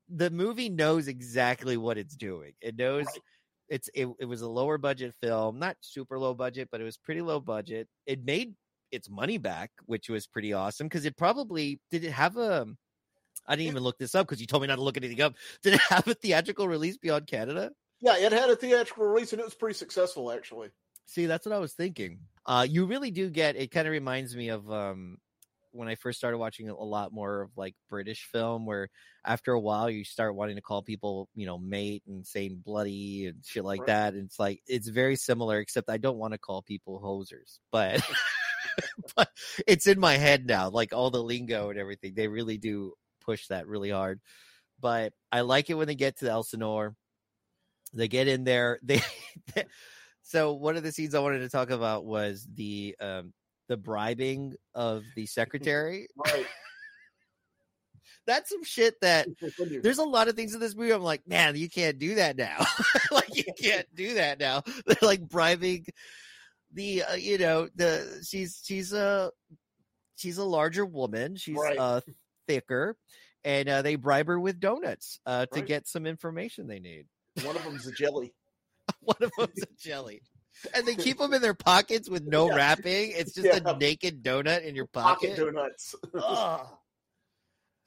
[0.09, 2.53] the movie knows exactly what it's doing.
[2.61, 3.21] It knows Right.
[3.69, 6.97] it's it, it was a lower budget film, not super low budget, but it was
[6.97, 7.87] pretty low budget.
[8.05, 8.55] It made
[8.91, 12.77] its money back, which was pretty awesome because it probably did it have a um,
[13.47, 15.35] I didn't even look this up because you told me not to look anything up.
[15.63, 17.71] Did it have a theatrical release beyond Canada?
[18.01, 20.69] Yeah, it had a theatrical release and it was pretty successful actually.
[21.05, 22.19] See, that's what I was thinking.
[22.45, 23.55] Uh, you really do get.
[23.55, 25.17] It kind of reminds me of um,
[25.71, 28.89] when I first started watching a lot more of like British film, where
[29.25, 33.27] after a while you start wanting to call people, you know, mate and saying bloody
[33.27, 33.87] and shit like Right.
[33.87, 34.13] that.
[34.13, 38.01] And it's like it's very similar, except I don't want to call people hosers, but
[39.15, 39.29] but
[39.67, 40.69] it's in my head now.
[40.69, 44.19] Like all the lingo and everything, they really do push that really hard.
[44.79, 46.95] But I like it when they get to Elsinore.
[47.93, 48.79] They get in there.
[48.83, 49.01] They
[50.27, 53.31] so one of the scenes I wanted to talk about was the um
[53.67, 56.07] the bribing of the secretary.
[56.17, 56.45] Right.
[58.27, 59.27] That's some shit that
[59.83, 60.91] there's a lot of things in this movie.
[60.91, 62.65] I'm like, man, you can't do that now.
[63.11, 64.63] like you can't do that now.
[64.87, 65.85] They're like bribing
[66.73, 69.31] the uh, you know the she's she's a
[70.15, 71.35] she's a larger woman.
[71.35, 71.77] She's Right.
[71.77, 72.01] uh
[72.47, 72.97] thicker,
[73.43, 75.67] and uh, they bribe her with donuts uh, to Right.
[75.67, 77.05] get some information they need.
[77.43, 78.33] One of them's a jelly.
[79.17, 80.21] One of them's a jelly.
[80.73, 82.55] And they keep them in their pockets with no Yeah.
[82.55, 83.11] wrapping.
[83.11, 83.59] It's just Yeah.
[83.65, 85.53] a naked donut in your Pocket pocket.
[85.53, 85.95] donuts.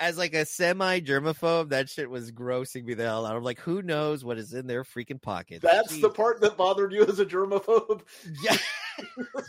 [0.00, 3.34] As like a semi germaphobe, that shit was grossing me the hell out.
[3.34, 5.64] I'm like, who knows what is in their freaking pockets?
[5.64, 8.02] That's the part that bothered you as a germaphobe.
[8.42, 8.56] Yeah.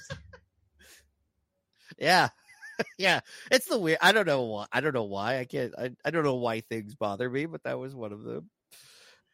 [1.99, 2.29] yeah.
[2.97, 3.19] yeah,
[3.51, 3.99] it's the weird.
[4.01, 4.65] I don't know why.
[4.71, 5.37] I don't know why.
[5.39, 5.73] I can't.
[5.77, 8.49] I, I don't know why things bother me, but that was one of them.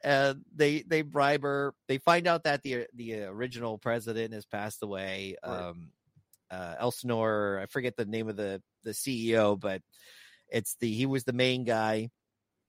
[0.05, 1.73] And they they bribe her.
[1.87, 5.35] They find out that the the original president has passed away.
[5.43, 5.51] Right.
[5.51, 5.89] Um,
[6.51, 7.59] uh, Elsinore.
[7.61, 9.81] I forget the name of the the CEO, but
[10.49, 12.11] it's the he was the main guy.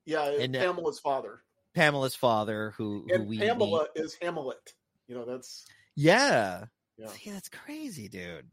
[0.07, 1.43] Yeah, And, uh, Pamela's father,
[1.75, 4.03] Pamela's father, who who and we Pamela meet.
[4.03, 4.73] is Hamlet.
[5.07, 6.65] You know, that's Yeah.
[6.97, 7.09] Yeah.
[7.09, 8.49] See, that's crazy, dude.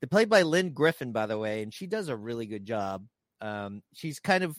[0.00, 3.04] They're played by Lynne Griffin, by the way, and she does a really good job.
[3.42, 4.56] Um, she's kind of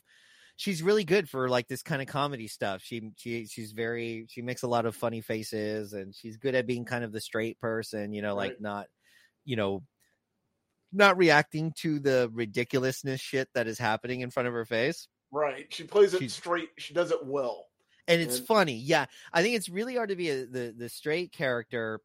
[0.60, 2.82] she's really good for like this kind of comedy stuff.
[2.84, 6.67] She she she's very she makes a lot of funny faces and she's good at
[6.67, 8.62] being kind of the straight person, you know, like Right.
[8.62, 8.88] not
[9.45, 9.84] you know
[10.91, 15.08] not reacting to the ridiculousness shit that is happening in front of her face.
[15.32, 15.72] right.
[15.74, 16.69] She plays it She's- straight.
[16.78, 17.67] She does it well.
[18.10, 18.76] and it's And- funny.
[18.76, 22.02] Yeah, I think it's really hard to be a, the the straight character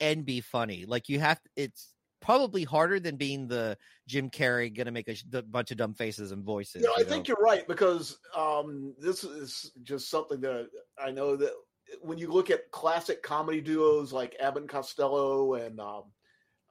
[0.00, 0.84] and be funny.
[0.84, 1.93] Like you have, it's
[2.24, 3.76] probably harder than being the
[4.08, 6.80] Jim Carrey gonna make a sh- bunch of dumb faces and voices.
[6.80, 11.10] You know, I you think you're right because um, this is just something that I
[11.10, 11.52] know that
[12.00, 16.04] when you look at classic comedy duos like Abbott and Costello and um,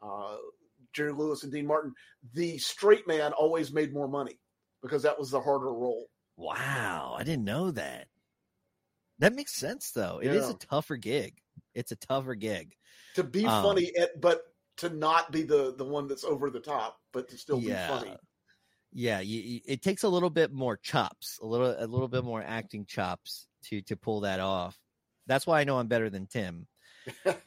[0.01, 0.37] uh,
[0.91, 1.93] Jerry Lewis and Dean Martin,
[2.33, 4.39] the straight man always made more money
[4.81, 6.07] because that was the harder role.
[6.35, 8.07] Wow, I didn't know that.
[9.19, 10.19] That makes sense though.
[10.19, 10.51] It is Yeah.
[10.53, 11.37] a tougher gig.
[11.75, 12.75] It's a tougher gig.
[13.15, 14.41] To be Um, funny, at, but
[14.77, 17.87] to not be the the one that's over the top, but to still yeah.
[17.87, 18.17] be funny.
[18.95, 22.23] Yeah, you, you- it takes a little bit more chops, a little a little bit
[22.23, 24.77] more acting chops to to pull that off.
[25.27, 26.67] That's why I know I'm better than Tim.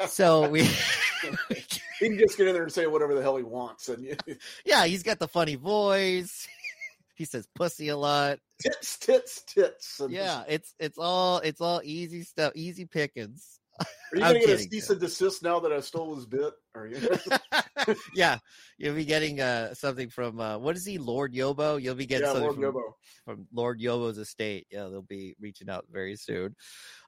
[0.06, 0.62] So we
[1.98, 4.16] he can just get in there and say whatever the hell he wants, and you-
[4.64, 6.46] yeah, he's got the funny voice.
[7.14, 8.38] he says pussy a lot.
[8.60, 10.00] tits, tits, tits.
[10.00, 13.58] And Yeah, it's it's all it's all easy stuff, easy pickings.
[14.12, 16.52] Are you going to get a cease and desist now that I stole his bit?
[16.74, 17.00] Are you?
[18.14, 18.38] yeah,
[18.78, 21.80] you'll be getting uh something from uh what is he, Lord Yobo?
[21.80, 22.92] You'll be getting yeah, something Lord from, Yobo.
[23.24, 24.66] from Lord Yobo's estate.
[24.70, 26.54] Yeah, they'll be reaching out very soon.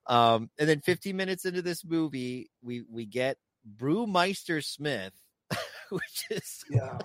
[0.06, 3.38] Um, and then 15 minutes into this movie, we we get
[3.76, 5.12] Brewmeister Smith,
[5.90, 6.98] which is Yeah,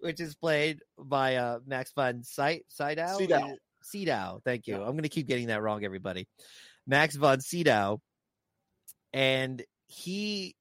[0.00, 3.18] which is played by uh Max von Sy- Sydow.
[3.18, 3.56] Sydow.
[3.82, 4.78] Sydow, thank you.
[4.78, 4.82] Yeah.
[4.82, 6.26] I'm gonna keep getting that wrong, everybody.
[6.86, 8.00] Max von Sydow,
[9.12, 10.56] and he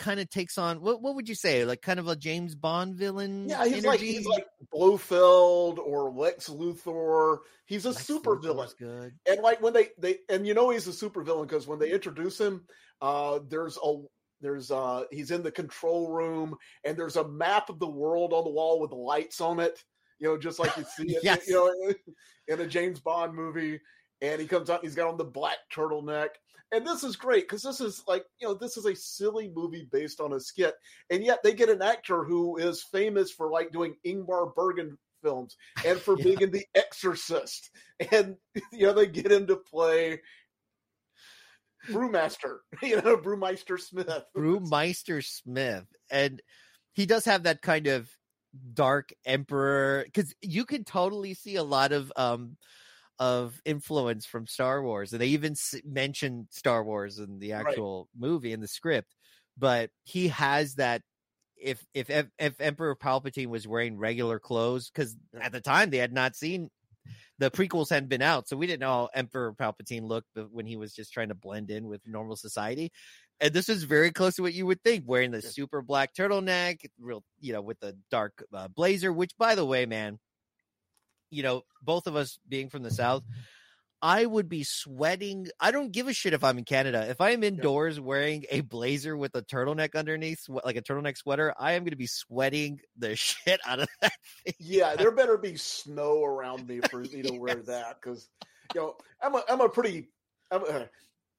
[0.00, 2.96] kind of takes on what what would you say, like kind of a James Bond
[2.96, 3.48] villain?
[3.48, 3.66] yeah.
[3.66, 7.38] He's like he's like Blofeld or Lex Luthor.
[7.66, 8.68] He's a Lex super Luthor's villain.
[8.78, 9.12] Good.
[9.30, 11.92] And like when they they and you know he's a super villain because when they
[11.92, 12.64] introduce him,
[13.00, 13.96] uh, there's a
[14.40, 18.44] there's uh he's in the control room and there's a map of the world on
[18.44, 19.84] the wall with lights on it.
[20.18, 21.22] You know, just like you see it.
[21.22, 21.46] Yes.
[21.46, 21.94] You know,
[22.48, 23.80] in a James Bond movie.
[24.22, 24.82] And he comes out.
[24.82, 26.28] He's got on the black turtleneck.
[26.72, 29.88] And this is great because this is like you know this is a silly movie
[29.90, 30.74] based on a skit,
[31.10, 35.56] and yet they get an actor who is famous for like doing Ingmar Bergman films
[35.84, 36.24] and for Yeah.
[36.24, 37.70] being in The Exorcist,
[38.12, 38.36] and
[38.72, 40.20] you know they get him to play
[41.88, 44.24] Brewmaster, you know Brewmeister Smith.
[44.36, 46.40] Brewmeister Smith, and
[46.92, 48.08] he does have that kind of
[48.74, 52.56] dark emperor because you can totally see a lot of um
[53.20, 57.66] of influence from Star Wars, and they even s- mention Star Wars in the Right.
[57.68, 59.14] actual movie in the script.
[59.58, 61.02] But he has that.
[61.56, 65.98] If if if, if Emperor Palpatine was wearing regular clothes, because at the time they
[65.98, 66.70] had not seen
[67.38, 70.76] the prequels hadn't been out, so we didn't know how Emperor Palpatine looked when he
[70.76, 72.92] was just trying to blend in with normal society.
[73.40, 76.86] And this is very close to what you would think, wearing the super black turtleneck,
[76.98, 79.12] real, you know, with the dark uh, blazer.
[79.12, 80.18] Which, by the way, man,
[81.30, 83.22] you know, both of us being from the South,
[84.02, 85.48] I would be sweating.
[85.60, 87.06] I don't give a shit if I'm in Canada.
[87.08, 91.54] If I am indoors wearing a blazer with a turtleneck underneath, like a turtleneck sweater,
[91.58, 94.12] I am going to be sweating the shit out of that.
[94.44, 94.54] Thing.
[94.58, 98.28] Yeah, there better be snow around me for me to wear that because
[98.74, 100.08] you know I'm a I'm a pretty
[100.50, 100.88] I'm a,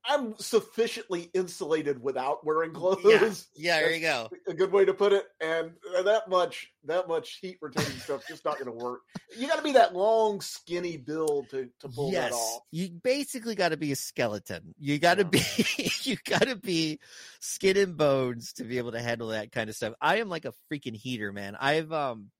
[0.06, 3.48] I'm sufficiently insulated without wearing clothes.
[3.56, 4.30] Yeah, there you go.
[4.48, 5.26] a good way to put it.
[5.40, 9.02] And that much that much heat retaining stuff just not going to work.
[9.38, 12.64] You got to be that long, skinny build to to pull that off.
[12.72, 14.74] You basically got to be a skeleton.
[14.80, 15.30] You got to Yeah.
[15.30, 17.00] be you got to be
[17.40, 19.94] skin and bones to be able to handle that kind of stuff.
[20.02, 21.56] I am like a freaking heater, man.
[21.60, 22.32] I've um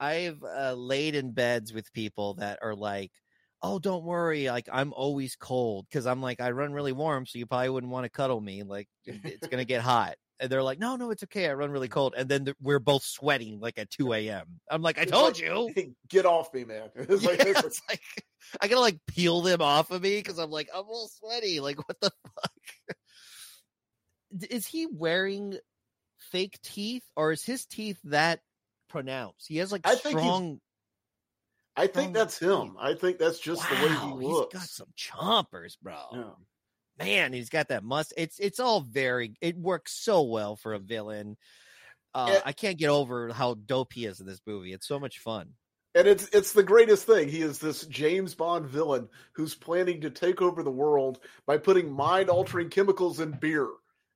[0.00, 3.10] I've uh, laid in beds with people that are like,
[3.62, 7.38] "Oh, don't worry, like I'm always cold because I'm like I run really warm, so
[7.38, 8.62] you probably wouldn't want to cuddle me.
[8.62, 11.48] Like it's gonna get hot." And they're like, "No, no, it's okay.
[11.48, 14.60] I run really cold." And then th- we're both sweating like at two a.m.
[14.70, 16.90] I'm like, "I told like, you." Get off me, man.
[16.96, 18.24] It's like, Yeah, it's like- it's like
[18.60, 21.58] I gotta like peel them off of me because I'm like I'm all sweaty.
[21.60, 22.96] Like what the fuck?
[24.50, 25.58] Is he wearing
[26.30, 28.40] fake teeth, or is his teeth that
[28.88, 29.46] pronounced?
[29.48, 30.60] He has like I strong.
[31.78, 32.76] I think strong that's him.
[32.80, 34.52] I think that's just the way he looks.
[34.52, 35.96] He's got some chompers, bro.
[36.12, 37.04] Yeah.
[37.04, 38.12] Man, he's got that must.
[38.16, 39.34] It's it's all very.
[39.40, 41.36] It works so well for a villain.
[42.14, 42.40] Uh, Yeah.
[42.44, 44.72] I can't get over how dope he is in this movie.
[44.72, 45.50] It's so much fun.
[45.94, 47.28] And it's it's the greatest thing.
[47.28, 51.90] He is this James Bond villain who's planning to take over the world by putting
[51.92, 53.68] mind altering chemicals in beer.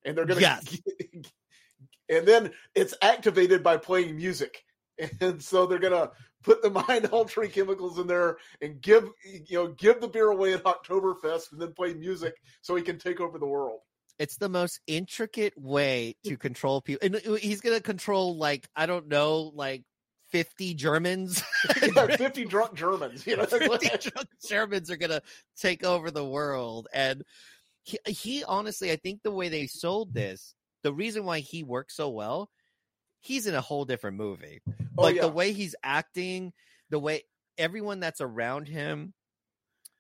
[0.05, 0.81] And they're gonna Yes.
[2.09, 4.65] and then it's activated by playing music.
[5.21, 6.11] And so they're gonna
[6.43, 10.53] put the mind altering chemicals in there and give you know give the beer away
[10.53, 13.81] at Oktoberfest and then play music so he can take over the world.
[14.19, 18.87] It's the most intricate way to control people, and uh, he's gonna control like I
[18.87, 19.85] don't know, like
[20.31, 21.43] fifty Germans.
[21.83, 23.45] Yeah, Fifty drunk Germans, you know.
[23.45, 25.23] 50 drunk Germans are gonna
[25.57, 26.89] take over the world.
[26.93, 27.23] And
[27.83, 31.97] he, he honestly, I think the way they sold this, the reason why he works
[31.97, 32.51] so well,
[33.23, 34.61] he's in a whole different movie.
[34.99, 35.23] Oh, like yeah.
[35.23, 36.53] the way he's acting,
[36.91, 37.23] the way
[37.57, 39.15] everyone that's around him,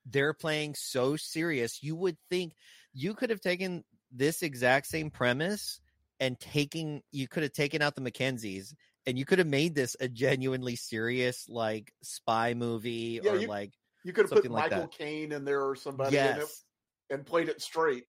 [0.04, 1.82] they're playing so serious.
[1.82, 2.54] You would think
[2.92, 5.80] you could have taken this exact same premise
[6.20, 8.74] and taking you could have taken out the McKenzies
[9.06, 13.48] and you could have made this a genuinely serious like spy movie Yeah, or you-
[13.48, 13.72] like
[14.04, 14.88] You could have put Michael.
[14.88, 16.64] Caine in there or somebody yes
[17.08, 18.04] and played it straight.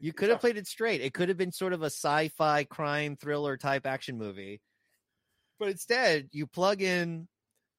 [0.00, 1.00] You could have played it straight.
[1.00, 4.60] It could have been sort of a sci-fi crime thriller type action movie.
[5.58, 7.28] But instead you plug in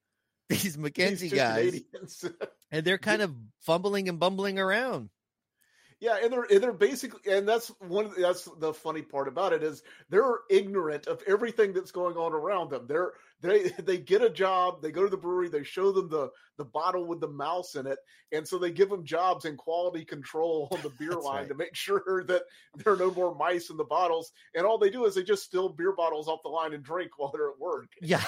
[0.49, 1.81] these two guys
[2.71, 5.09] and they're kind of fumbling and bumbling around
[5.99, 9.27] yeah, and they're and they're basically and that's one of the, that's the funny part
[9.27, 12.85] about it is they're ignorant of everything that's going on around them.
[12.87, 16.29] They're they they get a job, they go to the brewery, they show them the
[16.57, 17.99] the bottle with the mouse in it,
[18.31, 21.47] and so they give them jobs in quality control on the beer line right.
[21.49, 22.43] to make sure that
[22.75, 24.31] there are no more mice in the bottles.
[24.55, 27.11] And all they do is they just steal beer bottles off the line and drink
[27.17, 27.89] while they're at work.
[28.01, 28.23] Yeah.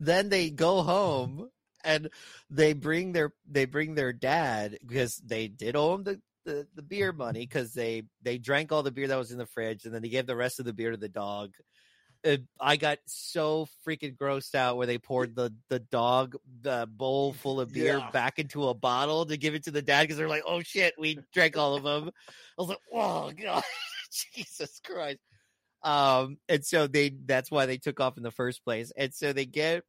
[0.00, 1.50] then they go home
[1.86, 2.10] and
[2.50, 6.82] they bring their they bring their dad because they did owe him the, the, the
[6.82, 9.94] beer money because they they drank all the beer that was in the fridge and
[9.94, 11.54] then they gave the rest of the beer to the dog.
[12.26, 17.32] Uh, I got so freaking grossed out where they poured the the dog the bowl
[17.34, 18.10] full of beer Yeah.
[18.10, 20.94] back into a bottle to give it to the dad because they're like, oh shit,
[20.98, 22.10] we drank all of them.
[22.28, 23.62] I was like, oh god,
[24.34, 25.20] Jesus Christ.
[25.82, 28.90] Um, and so they that's why they took off in the first place.
[28.96, 29.84] And so they get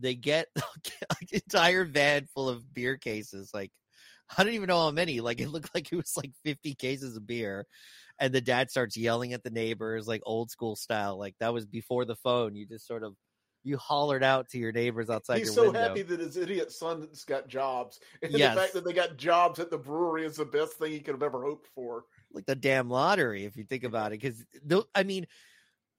[0.00, 3.50] they get an entire van full of beer cases.
[3.54, 3.72] Like
[4.36, 5.20] I don't even know how many.
[5.20, 7.66] Like it looked like it was like 50 cases of beer.
[8.18, 11.18] And the dad starts yelling at the neighbors, like old school style.
[11.18, 12.54] Like that was before the phone.
[12.54, 13.16] You just sort of
[13.62, 15.80] you hollered out to your neighbors outside He's your so window.
[15.80, 18.00] happy that his idiot son's got jobs.
[18.22, 18.54] And Yes.
[18.54, 21.14] the fact that they got jobs at the brewery is the best thing he could
[21.14, 22.04] have ever hoped for.
[22.32, 24.44] like the damn lottery if you think about it because
[24.94, 25.26] i mean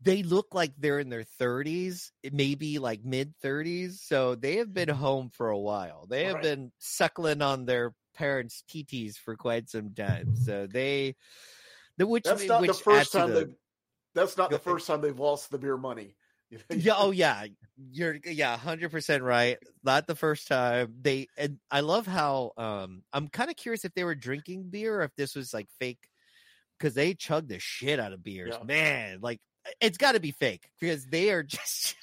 [0.02, 4.90] they look like they're in their 30s maybe like mid 30s so they have been
[4.90, 6.44] home for a while they have Right.
[6.44, 11.16] been suckling on their parents tts for quite some time so they
[11.98, 13.54] the which That's not the first time the- they.
[14.14, 16.16] That's not the first time they've lost the beer money.
[16.70, 17.46] yeah oh yeah
[17.92, 23.30] you're yeah 100% right not the first time they and i love how um i'm
[23.30, 26.10] kind of curious if they were drinking beer or if this was like fake
[26.78, 28.66] because they chug the shit out of beers Yeah.
[28.66, 29.40] man like
[29.80, 31.96] it's got to be fake because they are just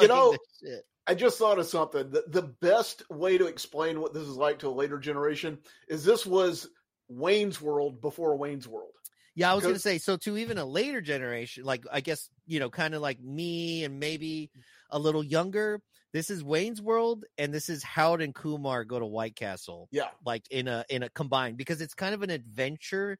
[0.00, 0.84] You know, shit.
[1.06, 2.10] I just thought of something.
[2.10, 6.04] The, the best way to explain what this is like to a later generation is
[6.04, 6.68] this was
[7.08, 8.92] Wayne's World before Wayne's World.
[9.34, 12.58] yeah i was gonna say so to even a later generation like i guess you
[12.60, 14.50] know kind of like me and maybe
[14.90, 15.80] a little younger
[16.12, 20.08] this is wayne's world and this is howard and kumar go to white castle Yeah,
[20.24, 23.16] like in a in a combined because it's kind of an adventure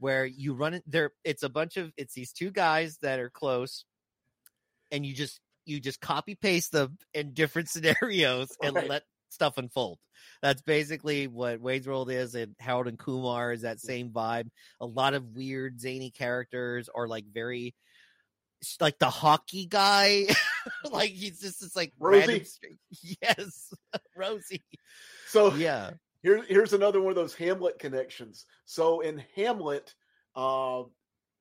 [0.00, 3.30] where you run it there it's a bunch of it's these two guys that are
[3.30, 3.84] close
[4.90, 8.88] and you just you just copy paste them in different scenarios and Right.
[8.88, 9.98] let stuff unfold.
[10.42, 14.48] That's basically what Wayne's World is and Howard and Kumar is that same vibe.
[14.80, 17.74] A lot of weird zany characters or like very
[18.80, 20.26] like the hockey guy.
[20.90, 22.18] Like he's just this like Rosie?
[22.26, 22.46] random
[23.22, 23.72] yes
[24.14, 24.62] Rosie.
[25.28, 28.44] So yeah Here, here's another one of those Hamlet connections.
[28.66, 29.94] So in Hamlet,
[30.36, 30.82] uh,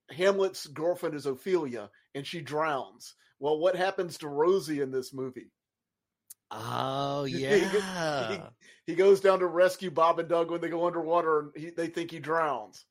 [0.10, 3.16] Hamlet's girlfriend is Ophelia, and she drowns.
[3.40, 5.52] Well, what happens to Rosie in this movie?
[6.52, 8.50] Oh He- yeah.
[8.86, 11.88] He goes down to rescue Bob and Doug when they go underwater, and he, they
[11.88, 12.86] think he drowns.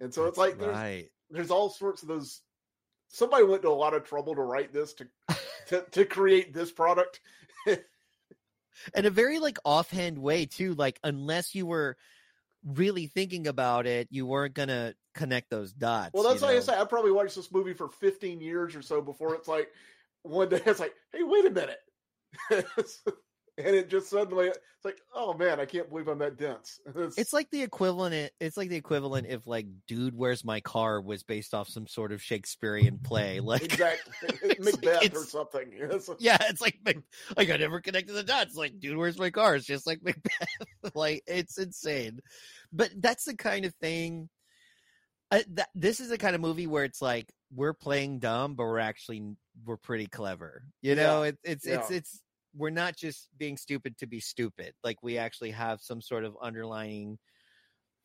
[0.00, 1.08] And so it's like there's right.
[1.30, 2.40] there's all sorts of those.
[3.08, 5.08] Somebody went to a lot of trouble to write this to
[5.68, 7.20] to, to create this product.
[8.94, 11.96] In a very like offhand way too, like unless you were
[12.64, 16.10] really thinking about it, you weren't gonna connect those dots.
[16.14, 16.78] Well, that's like I say.
[16.78, 19.70] I probably watched this movie for 15 years or so before it's like
[20.22, 21.80] one day it's like, hey, wait a minute.
[23.58, 26.80] and it just suddenly it's like, oh man, I can't believe I'm that dense.
[27.16, 28.32] It's like the equivalent.
[28.40, 32.12] It's like the equivalent if like "Dude, Where's My Car" was based off some sort
[32.12, 33.40] of Shakespearean play.
[33.44, 35.72] Like exactly it's like- Macbeth or something.
[35.72, 36.78] It's- yeah, it's like
[37.36, 38.56] like I never connected the dots.
[38.56, 39.54] Like, dude, where's my car?
[39.56, 40.94] It's just like Macbeth.
[40.94, 42.20] like it's insane.
[42.72, 44.28] But that's the kind of thing.
[45.30, 48.64] Uh, that, this is the kind of movie where it's like we're playing dumb, but
[48.64, 49.22] we're actually
[49.64, 50.62] we're pretty clever.
[50.82, 52.20] You know, Yeah, it, it's it's it's
[52.56, 54.72] we're not just being stupid to be stupid.
[54.82, 57.18] Like we actually have some sort of underlying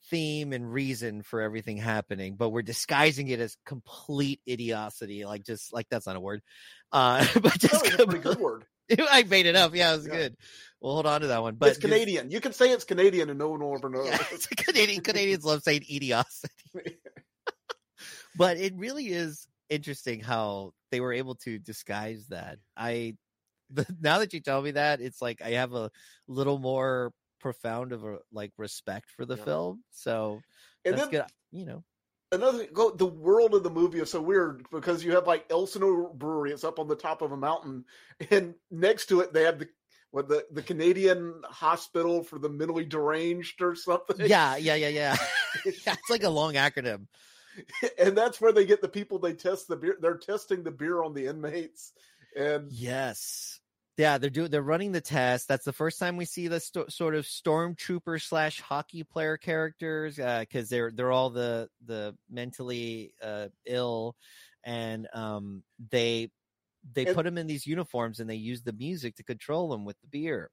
[0.10, 5.26] theme and reason for everything happening, but we're disguising it as complete idiocy.
[5.26, 6.42] Like just like that's not a word.
[6.92, 8.66] Uh, but just a good word.
[9.00, 9.76] I made it up.
[9.76, 10.14] Yeah, it was Yeah.
[10.16, 10.36] good.
[10.82, 11.56] We'll hold on to that one.
[11.56, 12.32] But it's just- Canadian.
[12.32, 14.04] You can say it's Canadian and no one will ever know.
[14.06, 16.48] yeah, it's a Canadian Canadians love saying idiocy.
[18.38, 22.58] but it really is interesting how they were able to disguise that.
[22.76, 23.16] I
[24.02, 25.92] now that you tell me that, it's like I have a
[26.28, 29.44] little more profound of a like respect for the Yeah.
[29.46, 29.84] film.
[29.92, 30.42] So
[30.86, 31.32] and that's then good.
[31.52, 31.84] You know,
[32.32, 36.14] another go the world of the movie is so weird because you have like Elsinore
[36.14, 36.52] Brewery.
[36.52, 37.86] It's up on the top of a mountain,
[38.32, 39.70] and next to it they have the
[40.12, 44.18] what the the Canadian Hospital for the Mentally Deranged or something.
[44.28, 45.16] yeah, yeah, yeah, yeah.
[45.66, 47.08] yeah it's like a long acronym.
[47.98, 49.98] and that's where they get the people they test the beer.
[50.00, 51.94] They're testing the beer on the inmates,
[52.36, 53.60] and Yes.
[53.98, 54.50] Yeah, they're doing.
[54.50, 55.50] They're running the test.
[55.50, 60.70] That's the first time we see the sort of stormtrooper slash hockey player characters because
[60.70, 64.16] they're they're all the the mentally uh, ill,
[64.64, 66.30] and um they
[66.94, 69.84] they And- put them in these uniforms and they use the music to control them
[69.84, 70.50] with the beer.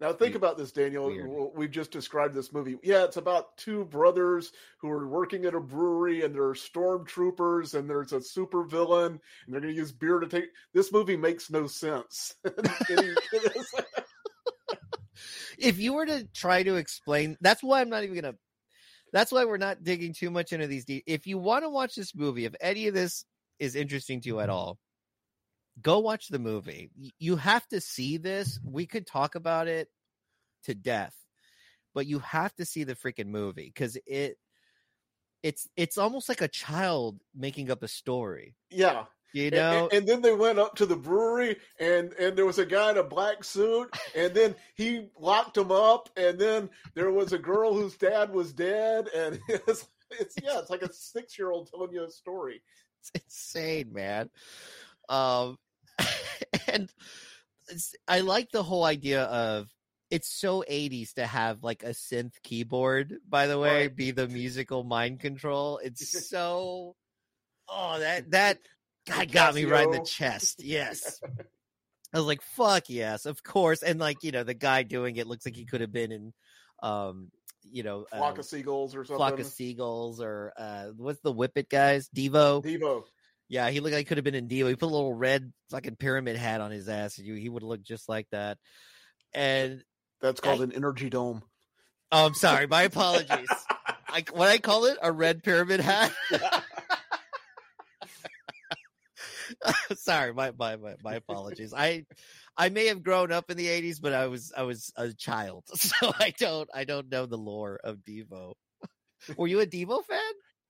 [0.00, 1.06] Now think about this, Daniel.
[1.06, 1.50] Weird.
[1.56, 2.76] We've just described this movie.
[2.84, 7.90] Yeah, it's about two brothers who are working at a brewery, and they're stormtroopers, and
[7.90, 10.50] there's a super villain, and they're going to use beer to take.
[10.72, 12.36] This movie makes no sense.
[12.44, 13.86] Any- it's like-
[15.58, 18.34] If you were to try to explain, that's why I'm not even gonna.
[19.12, 20.84] That's why we're not digging too much into these.
[20.84, 23.24] De- if you want to watch this movie, if any of this
[23.58, 24.56] is interesting to you at mm-hmm.
[24.56, 24.78] all,
[25.82, 26.90] go watch the movie.
[27.18, 28.58] You have to see this.
[28.64, 29.88] We could talk about it
[30.64, 31.14] to death,
[31.94, 34.38] but you have to see the freaking movie because it
[35.42, 38.56] it's it's almost like a child making up a story.
[38.70, 42.36] yeah, You And- know, and, and then they went up to the brewery, and and
[42.36, 46.38] there was a guy in a black suit, and then he locked him up, and
[46.40, 50.82] then there was a girl whose dad was dead, and it's, it's yeah, it's like
[50.82, 52.60] a six year old telling you a story.
[53.00, 54.30] it's insane, man.
[55.08, 55.56] Um,
[56.68, 56.90] and
[58.06, 59.68] I like the whole idea of
[60.10, 63.96] it's so 80s to have like a synth keyboard, by the way, Right.
[63.96, 65.78] be the musical mind control.
[65.82, 66.96] It's so
[67.68, 68.58] oh that that
[69.08, 70.62] God got me right in the chest.
[70.62, 71.20] Yes.
[72.14, 73.82] I was like, fuck yes, of course.
[73.82, 76.32] And like, you know, the guy doing it looks like he could have been in
[76.82, 77.30] um,
[77.70, 79.16] you know, Flock um, of seagulls or something.
[79.16, 82.08] Flock of Seagulls or uh what's the Whippet guys?
[82.16, 82.64] Devo.
[82.64, 83.02] Devo.
[83.48, 84.68] Yeah, he looked like he could have been in Devo.
[84.68, 87.18] He put a little red fucking pyramid hat on his ass.
[87.18, 88.58] You he would look just like that.
[89.32, 89.82] And
[90.20, 91.42] That's called I- an energy dome.
[92.12, 93.48] oh, I'm sorry, my apologies.
[94.10, 96.12] I what I call it a red pyramid hat.
[99.96, 101.72] sorry, my, my my my apologies.
[101.76, 102.04] I
[102.56, 105.64] I may have grown up in the 80s, but I was I was a child,
[105.74, 108.54] so I don't I don't know the lore of Devo.
[109.36, 110.20] Were you a Devo fan?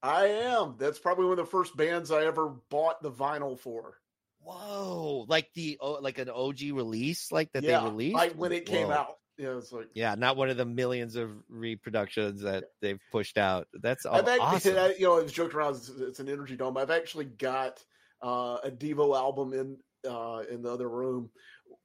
[0.02, 0.76] I am.
[0.78, 3.98] That's probably one of the first bands I ever bought the vinyl for.
[4.40, 8.52] Whoa, like the oh, like an OG release, like that yeah, they released like when
[8.52, 8.94] it came Whoa.
[8.94, 9.16] out.
[9.36, 13.66] Yeah, it's like Yeah, not one of the millions of reproductions that they've pushed out.
[13.74, 14.78] That's aw- I've actually, awesome.
[14.78, 15.76] I, you know, I was joking around.
[15.76, 16.76] It's, it's an energy dome.
[16.76, 17.82] I've actually got
[18.22, 19.76] uh, a Devo album in
[20.08, 21.30] uh, in the other room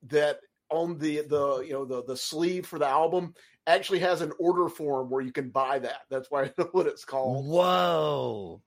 [0.03, 0.39] that
[0.70, 3.34] on the the you know the the sleeve for the album
[3.66, 6.01] actually has an order form where you can buy that.
[6.09, 7.45] That's why I know what it's called.
[7.45, 8.61] Whoa!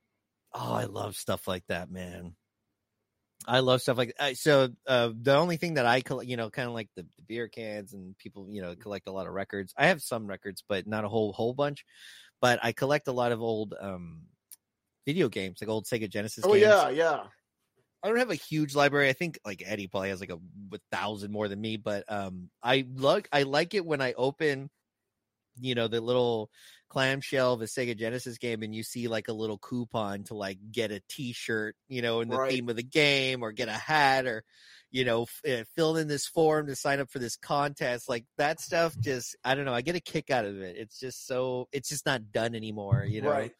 [0.52, 2.34] Oh, I love stuff like that, man.
[3.46, 4.70] I love stuff like uh, so.
[4.86, 7.48] Uh, the only thing that I collect, you know, kind of like the, the beer
[7.48, 9.72] cans and people, you know, collect a lot of records.
[9.76, 11.84] I have some records, but not a whole whole bunch.
[12.40, 14.22] But I collect a lot of old um
[15.06, 16.44] video games, like old Sega Genesis.
[16.44, 16.62] Oh games.
[16.62, 17.20] yeah, yeah.
[18.02, 19.08] I don't have a huge library.
[19.08, 20.38] I think like Eddie probably has like a
[20.92, 24.70] thousand more than me, but um, I like I like it when I open,
[25.60, 26.50] you know, the little
[26.88, 30.58] clamshell of a Sega Genesis game and you see like a little coupon to like
[30.70, 32.50] get a T-shirt, you know, in the Right.
[32.52, 34.44] theme of the game, or get a hat, or
[34.92, 38.08] you know, f- uh, fill in this form to sign up for this contest.
[38.08, 39.74] Like that stuff, just I don't know.
[39.74, 40.76] I get a kick out of it.
[40.76, 43.30] It's just so it's just not done anymore, you know.
[43.30, 43.52] Right.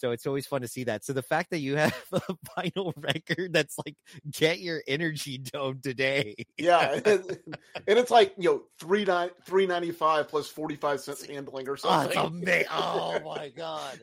[0.00, 1.04] So it's always fun to see that.
[1.04, 2.20] So the fact that you have a
[2.58, 3.96] vinyl record that's like
[4.30, 6.36] get your energy dome today.
[6.56, 7.42] Yeah, and,
[7.86, 11.76] it's like you know three nine three ninety five plus forty five cents handling or
[11.84, 12.18] Oh, something.
[12.18, 14.00] ama- oh my god.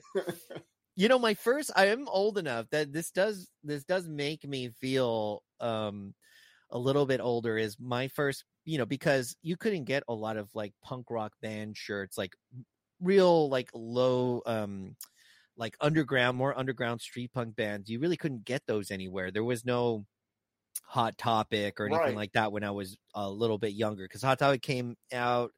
[0.96, 4.70] You know, my first I am old enough that this does this does make me
[4.80, 6.14] feel um
[6.70, 10.38] a little bit older is my first, you know, because you couldn't get a lot
[10.38, 12.36] of like punk rock band shirts, like
[13.02, 14.96] real like low um
[15.58, 17.90] like underground, more underground street punk bands.
[17.90, 19.32] You really couldn't get those anywhere.
[19.32, 20.06] There was no
[20.84, 22.16] Hot Topic or anything Right.
[22.16, 25.52] like that when I was a little bit younger because Hot Topic came out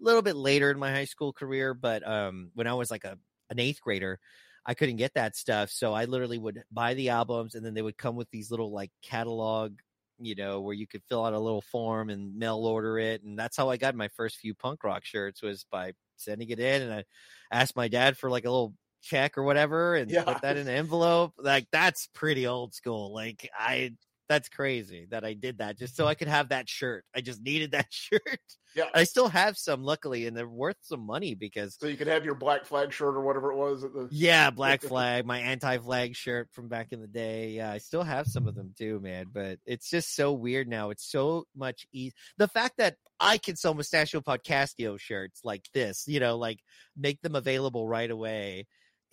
[0.00, 3.04] a little bit later in my high school career, but um when I was like
[3.04, 3.18] a
[3.50, 4.20] an eighth grader,
[4.66, 5.70] I couldn't get that stuff.
[5.70, 8.72] So I literally would buy the albums and then they would come with these little
[8.72, 9.78] like catalog,
[10.18, 13.22] you know, where you could fill out a little form and mail order it.
[13.22, 16.58] And that's how I got my first few punk rock shirts was by sending it
[16.60, 17.04] in and I
[17.52, 20.24] asked my dad for like a little check or whatever and Yeah.
[20.24, 21.34] put that in an envelope.
[21.38, 23.12] Like that's pretty old school.
[23.12, 23.92] Like I
[24.28, 26.10] that's crazy that I did that just so mm-hmm.
[26.10, 27.04] I could have that shirt.
[27.14, 28.40] I just needed that shirt.
[28.74, 28.84] Yeah.
[28.94, 32.24] I still have some luckily and they're worth some money because So you could have
[32.24, 36.14] your black flag shirt or whatever it was at the yeah, Black Flag, my anti-flag
[36.14, 37.50] shirt from back in the day.
[37.50, 39.26] Yeah, I still have some of them too, man.
[39.32, 40.90] But it's just so weird now.
[40.90, 42.14] It's so much easy.
[42.36, 46.60] The fact that I can sell Mustachio Podcastio shirts like this, you know, like
[46.96, 48.66] make them available right away,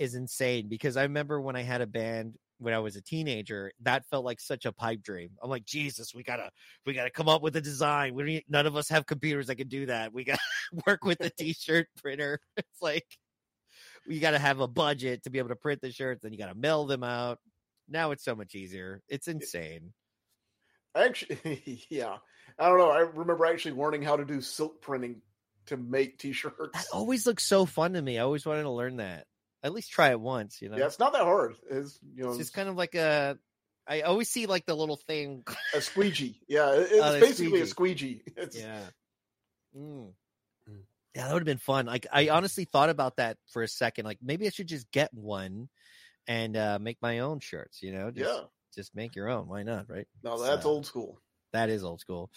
[0.03, 0.67] is insane.
[0.69, 4.23] Because I remember when I had a band when I was a teenager, that felt
[4.23, 5.31] like such a pipe dream.
[5.41, 6.49] I'm like, Jesus, we gotta,
[6.85, 8.15] we gotta come up with a design.
[8.15, 10.13] We none of us have computers that can do that.
[10.13, 10.39] We gotta
[10.87, 12.39] work with the t-shirt printer.
[12.57, 13.05] It's like
[14.05, 16.37] you got to have a budget to be able to print the shirts, then you
[16.37, 17.39] got to mail them out.
[17.87, 19.01] Now it's so much easier.
[19.07, 19.93] It's insane.
[20.95, 22.17] actually yeah.
[22.59, 22.89] I don't know.
[22.89, 25.21] I remember actually learning how to do silk printing
[25.67, 26.71] to make t-shirts.
[26.73, 28.17] That always looks so fun to me.
[28.19, 29.25] I always wanted to learn that.
[29.63, 30.77] At least try it once, you know.
[30.77, 31.55] Yeah, it's not that hard.
[31.69, 33.37] It's you know it's just kind of like a.
[33.87, 35.43] I always see like the little thing.
[35.73, 36.39] a squeegee.
[36.47, 38.21] Yeah, it's Oh, basically a squeegee.
[38.21, 38.23] squeegee.
[38.37, 38.79] It's, yeah.
[39.77, 40.11] Mm.
[41.15, 41.85] Yeah, that would have been fun.
[41.85, 44.05] Like I honestly thought about that for a second.
[44.05, 45.69] Like maybe I should just get one
[46.27, 47.81] and uh make my own shirts.
[47.83, 48.41] You know, just, Yeah.
[48.75, 49.47] just make your own.
[49.47, 49.89] Why not?
[49.89, 50.07] Right?
[50.23, 51.19] No, that's So- old school.
[51.53, 52.31] that is old school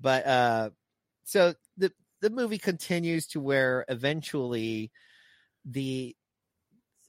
[0.00, 0.70] but uh
[1.24, 4.90] so the the movie continues to where eventually
[5.66, 6.16] the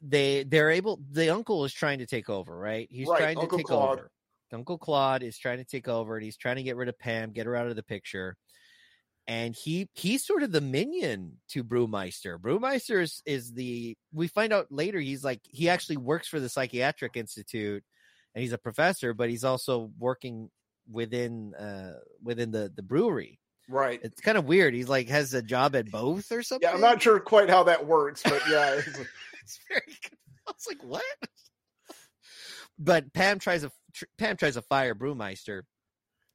[0.07, 2.87] they they're able the uncle is trying to take over right?
[2.91, 3.99] He's Right, trying Uncle to take Claude.
[3.99, 4.11] over.
[4.53, 7.31] Uncle claude is trying to take over and he's trying to get rid of pam
[7.31, 8.37] get her out of the picture.
[9.27, 12.37] And he he's sort of the minion to brewmeister.
[12.37, 16.47] Brewmeister is, is the we find out later he's like he actually works for the
[16.49, 17.83] psychiatric institute
[18.35, 20.49] and he's a professor but he's also working
[20.91, 21.93] within uh
[22.23, 23.39] within the the brewery.
[23.67, 23.99] Right.
[24.03, 24.75] it's kind of weird.
[24.75, 27.63] He's like has a job at both or something Yeah, I'm not sure quite how
[27.63, 28.79] that works, but yeah,
[29.45, 30.17] it's- very good.
[30.47, 31.03] I was like, what?
[32.77, 35.61] But Pam tries tr- Pam tries to fire Brewmeister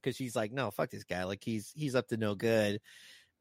[0.03, 1.25] because she's like, no, fuck this guy.
[1.25, 2.81] Like he's he's up to no good.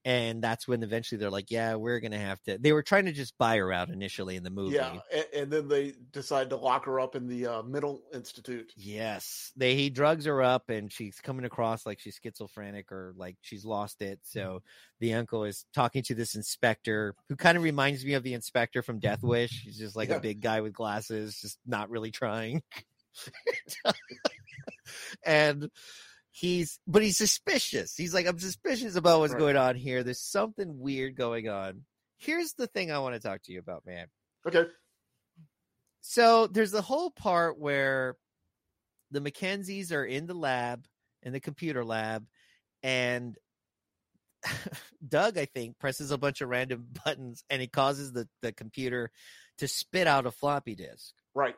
[0.06, 2.58] And that's when eventually they're like, yeah, we're gonna have to.
[2.58, 4.76] They were trying to just buy her out initially in the movie.
[4.76, 8.72] yeah, and, and then they decide to lock her up in the uh, mental institute.
[8.78, 13.36] Yes, they he drugs her up, and she's coming across like she's schizophrenic or like
[13.42, 14.20] she's lost it.
[14.24, 14.62] So
[15.02, 18.82] the uncle is talking to this inspector, who kind of reminds me of the inspector
[18.82, 19.64] from Death Wish.
[19.66, 20.16] He's just like Yeah.
[20.16, 22.64] a big guy with glasses, just not really trying.
[25.26, 25.70] and
[26.40, 27.96] he's, but he's suspicious.
[27.96, 29.40] He's like, I'm suspicious about what's Right.
[29.40, 30.04] going on here.
[30.04, 31.84] There's something weird going on.
[32.18, 34.08] Here's the thing I want to talk to you about, man.
[34.48, 34.64] Okay.
[36.02, 38.16] So there's the whole part where
[39.12, 40.86] the McKenzies are in the lab,
[41.24, 42.26] in the computer lab,
[42.84, 43.38] and
[45.08, 49.12] Doug, I think, presses a bunch of random buttons and it causes the, the computer
[49.58, 51.14] to spit out a floppy disk.
[51.36, 51.56] Right.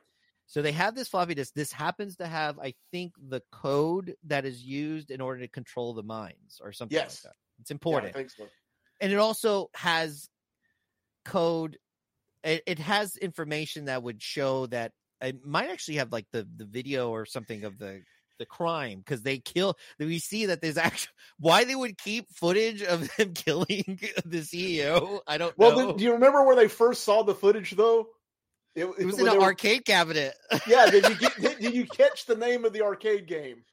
[0.52, 1.54] So they have this floppy disk.
[1.54, 5.94] This happens to have, I think, the code that is used in order to control
[5.94, 7.24] the mines or something Yes.
[7.24, 7.38] like that.
[7.62, 8.50] It's important think so.
[9.00, 10.28] and it also has
[11.24, 11.78] code
[12.44, 14.92] it, it has information that would show that
[15.22, 18.02] it might actually have like the the video or something of the
[18.38, 22.82] the crime because they kill we see that there's actually why they would keep footage
[22.82, 26.68] of them killing the ceo i don't Well, know then, do you remember where they
[26.68, 28.10] first saw the footage though?
[28.76, 30.34] It was in an were- arcade cabinet
[30.68, 33.64] Yeah, did you get, did, did you catch the name of the arcade game?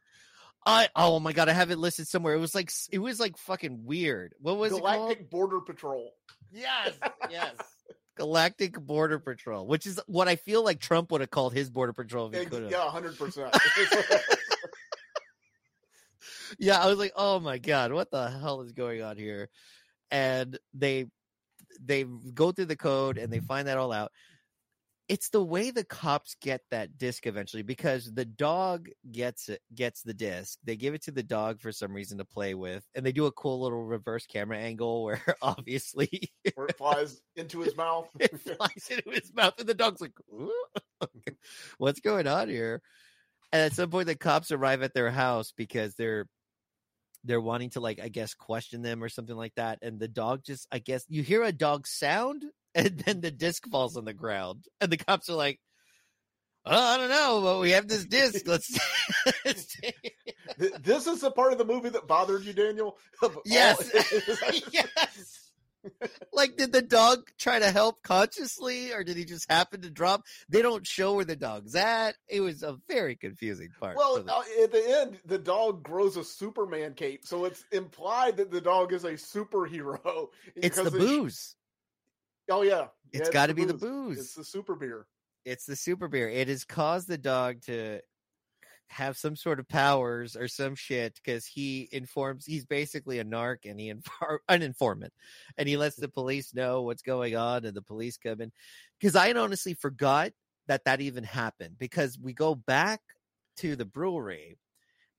[0.67, 3.37] i oh my god i have it listed somewhere it was like it was like
[3.39, 6.13] fucking weird what was it called Galactic Border Patrol.
[6.53, 6.93] yes
[7.31, 7.53] yes
[8.19, 11.93] Galactic Border Patrol, which is what I feel like Trump would have called his Border
[11.93, 12.73] Patrol if he could have.
[12.73, 13.57] yeah, hundred percent.
[16.59, 19.49] yeah, I was like, oh my god, what the hell is going on here?
[20.11, 21.07] And they
[21.81, 24.11] they go through the code and they find that all out.
[25.09, 30.03] It's the way the cops get that disc eventually because the dog gets it gets
[30.03, 30.59] the disc.
[30.63, 33.25] They give it to the dog for some reason to play with, and they do
[33.25, 38.11] a cool little reverse camera angle where obviously Where it flies into his mouth.
[38.21, 40.53] it flies into his mouth, and the dog's like, "Ooh,
[41.79, 42.83] "What's going on here?"
[43.53, 46.27] And at some point, the cops arrive at their house because they're
[47.25, 49.79] they're wanting to like I guess question them or something like that.
[49.83, 52.45] And the dog just I guess you hear a dog sound,
[52.75, 55.59] and then the disc falls on the ground, and the cops are like.
[56.71, 58.43] Oh, I don't know, but we have this disc.
[58.47, 58.79] Let's.
[59.43, 60.13] let's take-"
[60.59, 62.99] Th- this is the part of the movie that bothered you, Daniel.
[63.47, 63.91] Yes.
[64.71, 65.51] yes.
[66.33, 70.25] Like, did the dog try to help consciously, or did he just happen to drop?
[70.51, 72.17] They don't show where the dog's at.
[72.29, 73.97] It was a very confusing part.
[73.97, 78.37] Well, the- uh, at the end, the dog grows a Superman cape, so it's implied
[78.39, 80.29] that the dog is a superhero.
[80.55, 81.55] it's the it- booze.
[82.51, 84.19] Oh yeah, Yeah, It's got to be the booze.
[84.19, 85.07] It's the super beer.
[85.45, 86.29] It's the super beer.
[86.29, 88.01] It has caused the dog to
[88.89, 92.45] have some sort of powers or some shit because he informs.
[92.47, 95.13] He's basically a narc and he infor- an informant,
[95.57, 98.53] and he lets the police know what's going on, and the police come in.
[98.99, 100.33] Because I honestly forgot
[100.67, 103.01] that that even happened because we go back
[103.59, 104.59] to the brewery,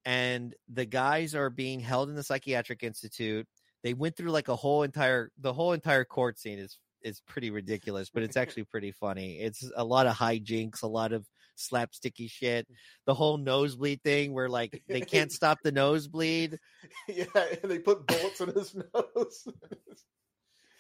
[0.06, 3.48] and the guys are being held in the psychiatric institute.
[3.84, 7.52] They went through like a whole entire the whole entire court scene is is pretty
[7.52, 9.40] ridiculous, but it's actually pretty funny.
[9.40, 11.26] It's a lot of hijinks, a lot of
[11.58, 12.68] slapsticky shit.
[12.70, 12.76] Mm.
[13.06, 16.60] The whole nosebleed thing where like they can't stop the nosebleed.
[17.08, 19.48] yeah, and they put bullets in his nose.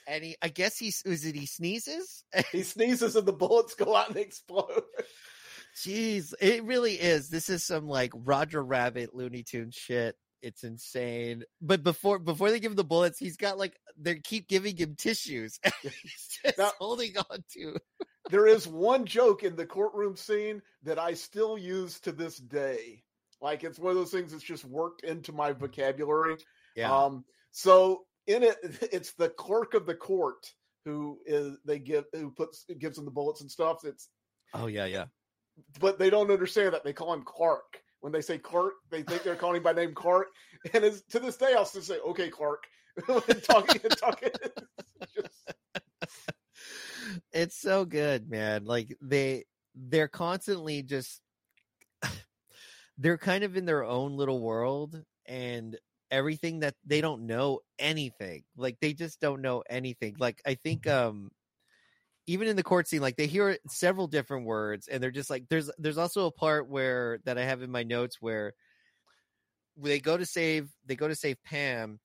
[0.07, 2.23] And he I guess he's is it he sneezes?
[2.51, 4.83] he sneezes and the bullets go out and explode.
[5.75, 7.29] Jeez, it really is.
[7.29, 10.15] This is some like Roger Rabbit Looney Tune shit.
[10.41, 11.43] It's insane.
[11.61, 14.95] But before before they give him the bullets, he's got like they keep giving him
[14.95, 15.59] tissues.
[15.81, 17.75] he's just Now- holding on to.
[18.29, 23.03] there is one joke in the courtroom scene that I still use to this day.
[23.41, 26.37] Like it's one of those things that's just worked into my vocabulary.
[26.75, 26.95] Yeah.
[26.95, 28.57] Um, so in it,
[28.93, 30.53] it's the clerk of the court
[30.85, 33.83] who is they give who puts gives him the bullets and stuff.
[33.83, 34.07] It's
[34.53, 35.05] oh yeah, yeah.
[35.79, 37.81] but they don't understand that they call him Clark.
[38.01, 40.27] When they say Clark, they think they're calling by name Clark.
[40.73, 42.63] And it's, to this day, I'll still say, "Okay, Clark."
[43.43, 44.29] Talking and talking.
[45.15, 45.51] Just-
[47.31, 48.65] it's so good, man.
[48.65, 49.45] Like they
[49.75, 51.21] they're constantly just
[52.97, 55.77] they're kind of in their own little world and
[56.11, 58.43] everything that they don't know anything.
[58.57, 60.15] Like they just don't know anything.
[60.19, 61.31] Like I think um
[62.29, 65.49] even in the court scene like they hear several different words and they're just like
[65.49, 68.53] there's there's also a part where that I have in my notes where
[69.75, 71.99] they go to save they go to save Pam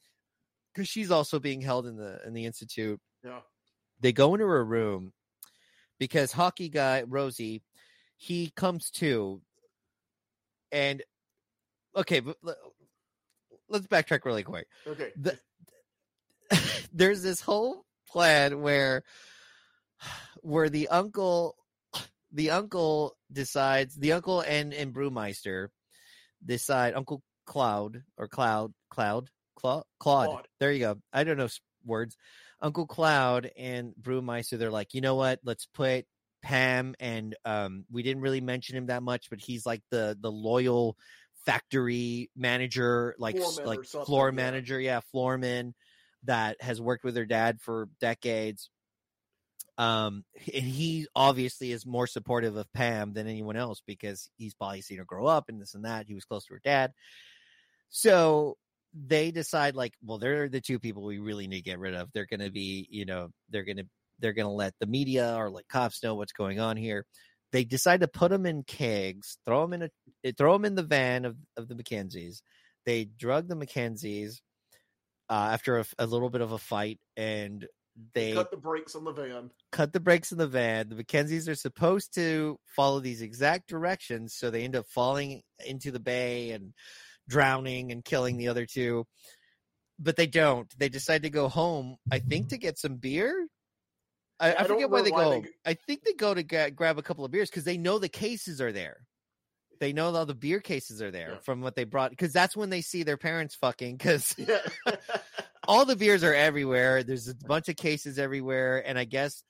[0.74, 3.40] cuz she's also being held in the in the institute yeah.
[4.00, 5.12] they go into her room
[5.98, 7.62] because hockey guy Rosie
[8.16, 9.42] he comes to
[10.72, 11.02] and
[11.94, 12.38] okay but
[13.68, 15.12] let's backtrack really quick Okay.
[15.16, 15.38] the,
[16.94, 19.04] there's this whole plan where
[20.42, 21.56] where the uncle
[22.32, 25.68] the uncle decides the uncle and and brewmeister
[26.44, 30.28] decide uncle cloud or cloud cloud Cla- claude.
[30.28, 30.48] Claude.
[30.60, 31.48] there you go i don't know
[31.84, 32.16] words
[32.60, 36.04] uncle cloud and brewmeister they're like you know what let's put
[36.42, 40.30] pam and um we didn't really mention him that much but he's like the the
[40.30, 40.96] loyal
[41.46, 44.34] factory manager like Floor s- man or like floor yeah.
[44.34, 45.72] manager yeah floorman
[46.24, 48.70] that has worked with her dad for decades
[49.78, 54.82] um and he obviously is more supportive of pam than anyone else because he's probably
[54.82, 56.06] seen her grow up and this and that.
[56.06, 56.92] He was close to her dad.
[57.90, 58.56] So
[58.94, 62.10] they decide like well they're the two people we really need to get rid of.
[62.12, 63.84] They're gonna be you know they're gonna
[64.20, 67.04] they're gonna let the media or like cops know what's going on here.
[67.52, 69.90] They decide to put them in kegs throw them in a
[70.24, 72.40] eh, throw them in the van of, of the McKenzies
[72.84, 74.40] they drug the McKenzies
[75.30, 77.66] uh, after a, a little bit of a fight and
[78.14, 79.50] they cut the brakes on the van.
[79.70, 80.88] cut the brakes in the van.
[80.88, 85.90] The McKenzies are supposed to follow these exact directions, so they end up falling into
[85.90, 86.72] the bay and
[87.28, 89.06] drowning and killing the other two.
[89.98, 90.68] But they don't.
[90.76, 93.46] They decide to go home, I think, to get some beer.
[94.40, 95.30] I, Yeah, I I forget why they why go.
[95.30, 97.78] they g- I think they go to ga- grab a couple of beers because they
[97.78, 99.06] know the cases are there.
[99.78, 101.38] They know all the beer cases are there Yeah.
[101.44, 104.58] from what they brought because that's when they see their parents fucking because Yeah.
[105.68, 107.02] all the beers are everywhere.
[107.02, 109.42] There's a bunch of cases everywhere, and I guess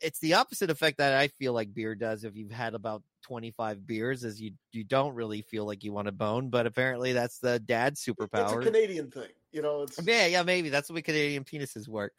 [0.00, 3.86] it's the opposite effect that I feel like beer does if you've had about 25
[3.86, 7.38] beers is you you don't really feel like you want to bone, but apparently that's
[7.38, 8.56] the dad's superpower.
[8.56, 8.70] It's a.
[8.70, 9.82] Canadian thing, you know.
[9.82, 12.12] It's Yeah, yeah, maybe that's the way Canadian penises work.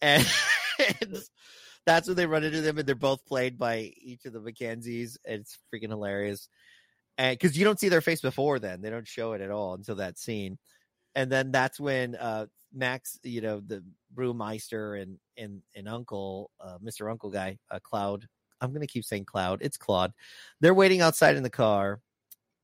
[0.00, 0.26] And,
[1.00, 1.18] and
[1.86, 5.16] that's when they run into them, and they're both played by each of the McKenzies.
[5.24, 6.48] And it's freaking hilarious.
[7.18, 9.74] And because you don't see their face before then, they don't show it at all
[9.74, 10.58] until that scene.
[11.14, 13.82] And then that's when uh Max, you know, the
[14.14, 17.10] brewmeister and and and Uncle, uh, Mr.
[17.10, 18.26] Uncle guy, uh, Cloud.
[18.60, 19.60] I'm gonna keep saying Cloud.
[19.62, 20.12] It's Claude.
[20.60, 22.00] They're waiting outside in the car.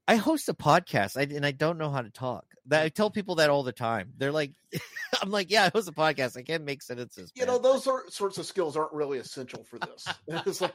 [0.09, 2.45] I host a podcast, I, and I don't know how to talk.
[2.67, 4.13] That I tell people that all the time.
[4.17, 4.53] They're like,
[5.23, 6.37] "I'm like, yeah, I host a podcast.
[6.37, 9.65] I can't make sentences." you man." know those are, sorts of skills aren't really essential
[9.65, 10.07] for this.
[10.47, 10.75] it's like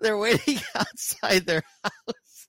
[0.00, 2.48] they're waiting outside their house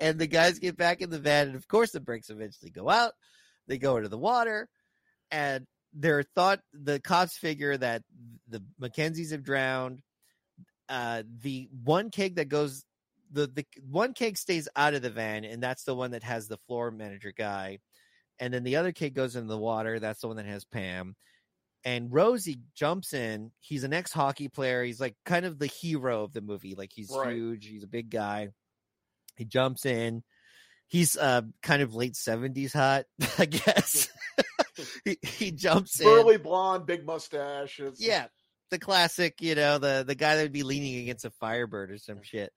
[0.00, 2.88] and the guys get back in the van and of course the brakes eventually go
[2.88, 3.12] out
[3.66, 4.68] they go into the water
[5.30, 8.02] and they're thought the cops figure that
[8.48, 10.00] the McKenzies have drowned
[10.88, 12.84] uh the one keg that goes
[13.30, 16.48] the the one keg stays out of the van and that's the one that has
[16.48, 17.78] the floor manager guy
[18.38, 21.14] and then the other kid goes in the water that's the one that has pam
[21.84, 23.52] and Rosie jumps in.
[23.60, 24.82] He's an ex hockey player.
[24.82, 26.74] He's like kind of the hero of the movie.
[26.74, 27.36] Like he's Right.
[27.36, 27.66] huge.
[27.66, 28.48] He's a big guy.
[29.36, 30.24] He jumps in.
[30.88, 33.04] He's uh kind of late seventies hot,
[33.38, 34.08] I guess.
[35.04, 36.06] he, he jumps in.
[36.06, 37.78] burly blonde, big mustache.
[37.80, 38.26] It's, Yeah,
[38.70, 41.98] the classic, you know, the the guy that would be leaning against a Firebird or
[41.98, 42.52] some shit.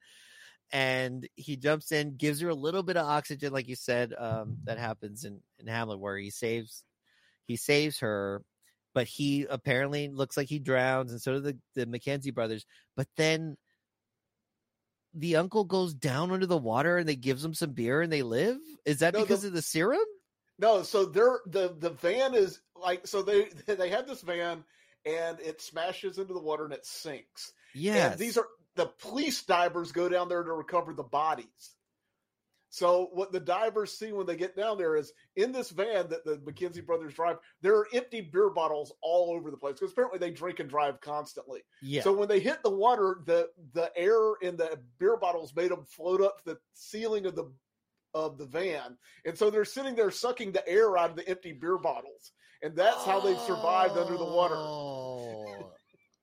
[0.74, 4.14] And he jumps in, gives her a little bit of oxygen, like you said.
[4.18, 6.84] Um, that happens in in Hamlet, where he saves
[7.46, 8.42] he saves her,
[8.94, 12.66] but he apparently looks like he drowns, and so do the the McKenzie brothers.
[12.96, 13.58] But then
[15.14, 18.24] the uncle goes down under the water, and they gives him some beer, and they
[18.24, 18.58] live.
[18.86, 20.00] Is that No, the- because of the serum?
[20.62, 24.64] No, so they're the the van is like so they they have this van
[25.06, 27.52] and it smashes into the water and it sinks.
[27.74, 31.76] Yeah, these are the police divers go down there to recover the bodies.
[32.74, 36.24] So what the divers see when they get down there is in this van that
[36.24, 40.20] the McKenzie brothers drive, there are empty beer bottles all over the place because apparently
[40.20, 41.64] they drink and drive constantly.
[41.82, 42.02] yeah.
[42.02, 45.84] So when they hit the water, the the air in the beer bottles made them
[45.86, 47.52] float up to the ceiling of the
[48.14, 51.54] of the van, and so they're sitting there sucking the air out of the empty
[51.54, 52.32] beer bottles,
[52.62, 54.56] and that's how they've survived under the water.
[54.56, 55.72] Oh.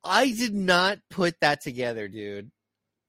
[0.05, 2.51] I did not put that together, dude.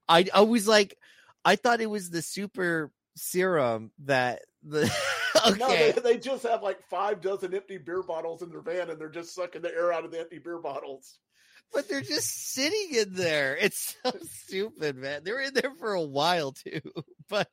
[0.07, 0.97] I I was like,
[1.45, 4.91] I thought it was the super serum that the
[5.57, 8.99] No, they, they just have like five dozen empty beer bottles in their van, and
[8.99, 11.19] they're just sucking the air out of the empty beer bottles.
[11.73, 13.57] But they're just sitting in there.
[13.61, 15.23] It's so stupid, man.
[15.23, 16.81] They were in there for a while too.
[17.29, 17.47] But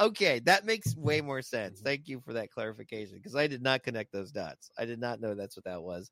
[0.00, 1.80] okay, that makes way more sense.
[1.82, 4.70] Thank you for that clarification because I did not connect those dots.
[4.78, 6.10] I did not know that's what that was.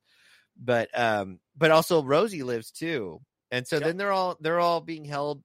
[0.57, 3.81] But um, but also Rosie lives too, and so Yep.
[3.81, 5.43] then they're all they're all being held.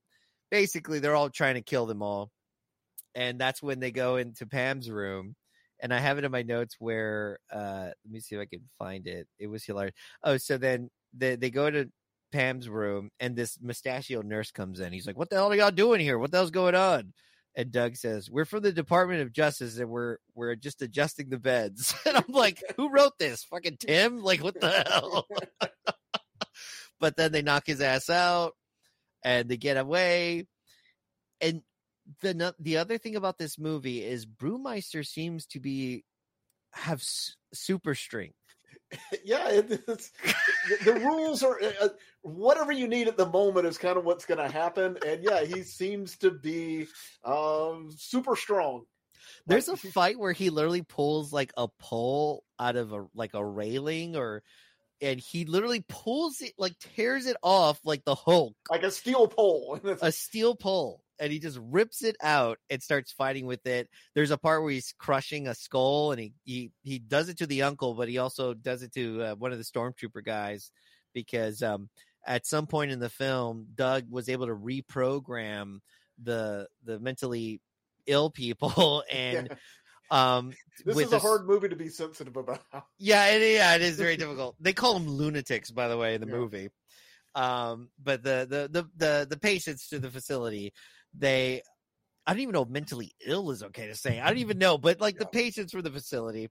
[0.50, 2.30] Basically, they're all trying to kill them all,
[3.14, 5.34] and that's when they go into Pam's room.
[5.80, 8.68] And I have it in my notes where uh let me see if I can
[8.78, 9.26] find it.
[9.38, 9.94] It was hilarious.
[10.22, 11.90] Oh, so then they they go to
[12.32, 14.92] Pam's room and this mustachioed nurse comes in.
[14.92, 16.18] He's like, What the hell are y'all doing here?
[16.18, 17.12] What the hell's going on?
[17.54, 21.38] And Doug says, We're from the Department of Justice and we're we're just adjusting the
[21.38, 21.94] beds.
[22.06, 23.44] And I'm like, Who wrote this?
[23.44, 24.18] Fucking Tim?
[24.22, 25.26] Like what the hell?
[27.00, 28.54] but then they knock his ass out
[29.22, 30.46] and they get away.
[31.40, 31.62] And
[32.20, 36.04] the the other thing about this movie is Brewmeister seems to be
[36.72, 37.02] have
[37.52, 38.36] super strength.
[39.24, 40.10] yeah, it, it's,
[40.68, 41.88] the, the rules are uh,
[42.22, 45.44] whatever you need at the moment is kind of what's going to happen, and yeah,
[45.44, 46.86] he seems to be
[47.24, 48.84] um, super strong.
[49.46, 53.44] There's a fight where he literally pulls like a pole out of a like a
[53.44, 54.42] railing or
[55.00, 59.26] and he literally pulls it like tears it off like the Hulk, like a steel
[59.26, 59.80] pole.
[60.00, 63.88] A steel pole, and he just rips it out and starts fighting with it.
[64.14, 67.46] There's a part where he's crushing a skull and he he he does it to
[67.46, 70.70] the uncle, but he also does it to uh, one of the stormtrooper guys
[71.14, 71.88] because um
[72.26, 75.78] at some point in the film, Doug was able to reprogram
[76.22, 77.60] the the mentally
[78.06, 80.36] ill people and Yeah.
[80.36, 80.52] um
[80.84, 82.60] this with is a this- hard movie to be sensitive about.
[82.98, 84.56] yeah, it, yeah, it is very difficult.
[84.60, 86.34] They call them lunatics, by the way, in the Yeah.
[86.34, 86.68] movie.
[87.34, 90.74] Um, but the, the the the the patients to the facility,
[91.16, 91.62] they,
[92.26, 94.20] I don't even know if mentally ill is okay to say.
[94.20, 96.48] I don't even know, but like the patients for the facility,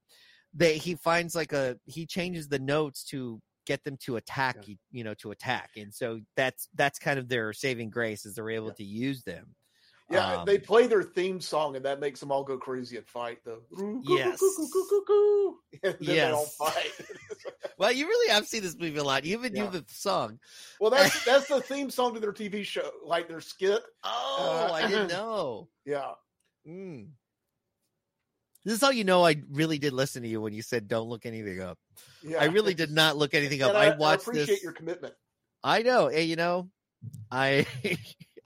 [0.53, 4.75] they he finds like a he changes the notes to get them to attack, Yeah.
[4.91, 8.49] you know, to attack, and so that's that's kind of their saving grace is they're
[8.49, 8.73] able Yeah.
[8.73, 9.55] to use them.
[10.11, 13.07] Yeah, Um, they play their theme song, and that makes them all go crazy and
[13.07, 13.43] fight.
[13.45, 13.61] The
[14.03, 14.39] Yes.
[15.83, 16.55] and then they all Yes.
[16.55, 16.91] fight.
[17.77, 19.23] well, you really have seen this movie a lot.
[19.23, 19.65] You even Yeah.
[19.65, 20.39] you the song.
[20.79, 23.81] Well, that's that's the theme song to their TV show, like their skit.
[24.03, 25.69] Oh, Uh, I didn't know.
[25.85, 26.11] Yeah,
[26.67, 27.09] Mm.
[28.63, 31.09] This is how you know I really did listen to you when you said don't
[31.09, 31.79] look anything up.
[32.21, 32.39] yeah.
[32.39, 33.73] I really did not look anything up.
[33.73, 34.63] I, I, I appreciate this.
[34.63, 35.15] your commitment.
[35.63, 36.09] I know.
[36.09, 36.69] Hey, you know,
[37.31, 37.65] I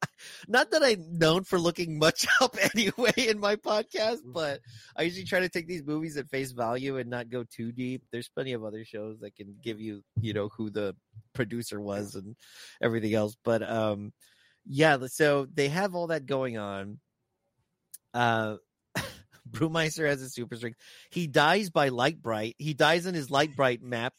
[0.47, 4.31] not that I'm known for looking much up anyway in my podcast, Mm-hmm.
[4.33, 4.61] but
[4.95, 8.03] I usually try to take these movies at face value and not go too deep.
[8.11, 10.95] There's plenty of other shows that can give you, you know, who the
[11.33, 12.35] producer was and
[12.81, 13.35] everything else.
[13.43, 14.13] But um
[14.67, 16.99] yeah, so they have all that going on.
[18.13, 18.55] Uh
[19.51, 20.79] Brewmeister has a super strength.
[21.11, 22.55] He dies by light bright.
[22.57, 24.13] He dies in his light bright map,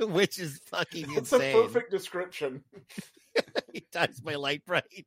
[0.00, 2.62] which is fucking It's insane a perfect description.
[3.72, 5.06] he dies by light bright.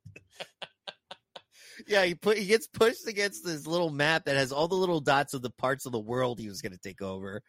[1.87, 5.01] yeah, he put he gets pushed against this little map that has all the little
[5.01, 7.41] dots of the parts of the world he was going to take over,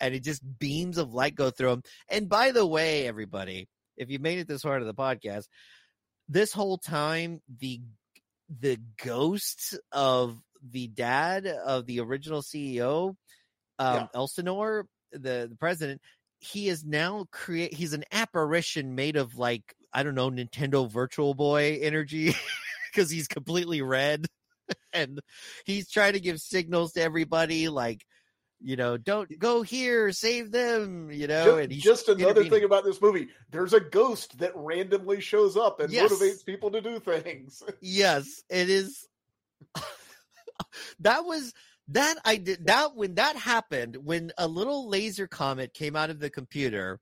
[0.00, 1.82] and it just beams of light go through him.
[2.08, 5.44] And by the way, everybody, if you made it this far to the podcast,
[6.28, 7.80] this whole time the
[8.60, 10.38] the ghost of
[10.70, 13.08] the dad of the original CEO,
[13.78, 14.06] um, Yeah.
[14.14, 16.00] Elsinore, the the president,
[16.38, 17.74] he is now create.
[17.74, 22.34] He's an apparition made of like I don't know Nintendo Virtual Boy energy
[22.92, 24.26] because he's completely red,
[24.92, 25.20] and
[25.64, 28.04] he's trying to give signals to everybody like.
[28.64, 31.10] You know, don't go here, save them.
[31.10, 34.52] You know, Ju- and he's just another thing about this movie: there's a ghost that
[34.54, 36.12] randomly shows up and Yes.
[36.12, 37.60] motivates people to do things.
[37.80, 39.08] Yes, it is.
[41.00, 41.52] that was
[41.88, 46.20] that I did that when that happened when a little laser comet came out of
[46.20, 47.00] the computer,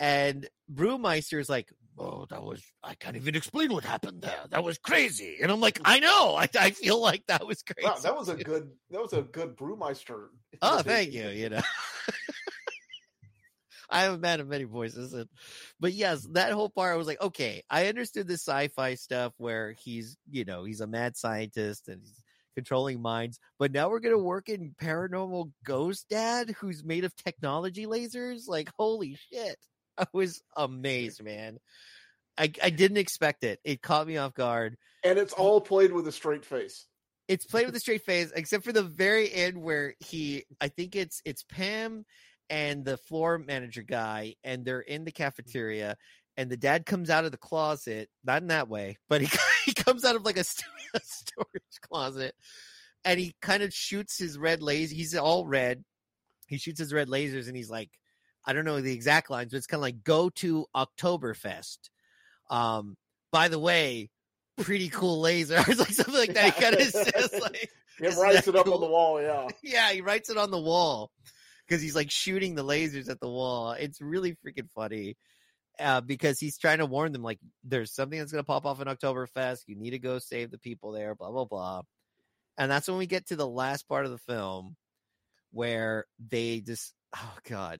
[0.00, 1.68] and Brewmeister's like,
[1.98, 4.44] "Oh, that was I can't even explain what happened there.
[4.50, 6.36] That was crazy." And I'm like, "I know.
[6.36, 9.22] I, I feel like that was crazy." Wow, that was a good that was a
[9.22, 10.28] good brewmeister.
[10.62, 11.28] Oh, thank you.
[11.28, 11.62] You know,
[13.90, 15.28] I am a man of many voices, and
[15.78, 19.72] but yes, that whole part I was like, okay, I understood the sci-fi stuff where
[19.72, 22.22] he's, you know, he's a mad scientist and he's
[22.54, 27.86] controlling minds, but now we're gonna work in paranormal ghost dad who's made of technology
[27.86, 28.48] lasers.
[28.48, 29.56] Like, holy shit!
[29.98, 31.58] I was amazed, man.
[32.38, 33.60] I I didn't expect it.
[33.64, 36.86] It caught me off guard And it's all played with a straight face.
[37.28, 40.96] it's played with a straight face, except for the very end where he, I think
[40.96, 42.04] it's it's Pam
[42.48, 45.22] and the floor manager guy, and they're in the mm-hmm.
[45.22, 45.96] cafeteria,
[46.36, 49.28] and the dad comes out of the closet, not in that way, but he
[49.64, 50.40] he comes out of like a,
[50.94, 52.34] a storage closet,
[53.04, 54.94] and he kind of shoots his red laser.
[54.94, 55.84] He's all red.
[56.46, 57.90] He shoots his red lasers, and he's like,
[58.46, 61.78] I don't know the exact lines, but it's kind of like go to Oktoberfest.
[62.48, 62.96] Um,
[63.32, 64.10] by the way,
[64.58, 65.56] pretty cool laser.
[65.68, 66.54] It's like something like that.
[66.54, 67.70] He kind of says like,
[68.00, 68.74] It writes it up cool?
[68.74, 69.20] on the wall.
[69.22, 71.10] Yeah, yeah, he writes it on the wall
[71.66, 73.72] because he's like shooting the lasers at the wall.
[73.72, 75.16] It's really freaking funny.
[75.78, 78.82] Uh, because he's trying to warn them, like, there's something that's going to pop off
[78.82, 79.60] in Oktoberfest.
[79.66, 81.80] You need to go save the people there, blah, blah, blah.
[82.58, 84.76] And that's when we get to the last part of the film
[85.52, 87.78] where they just, oh, God.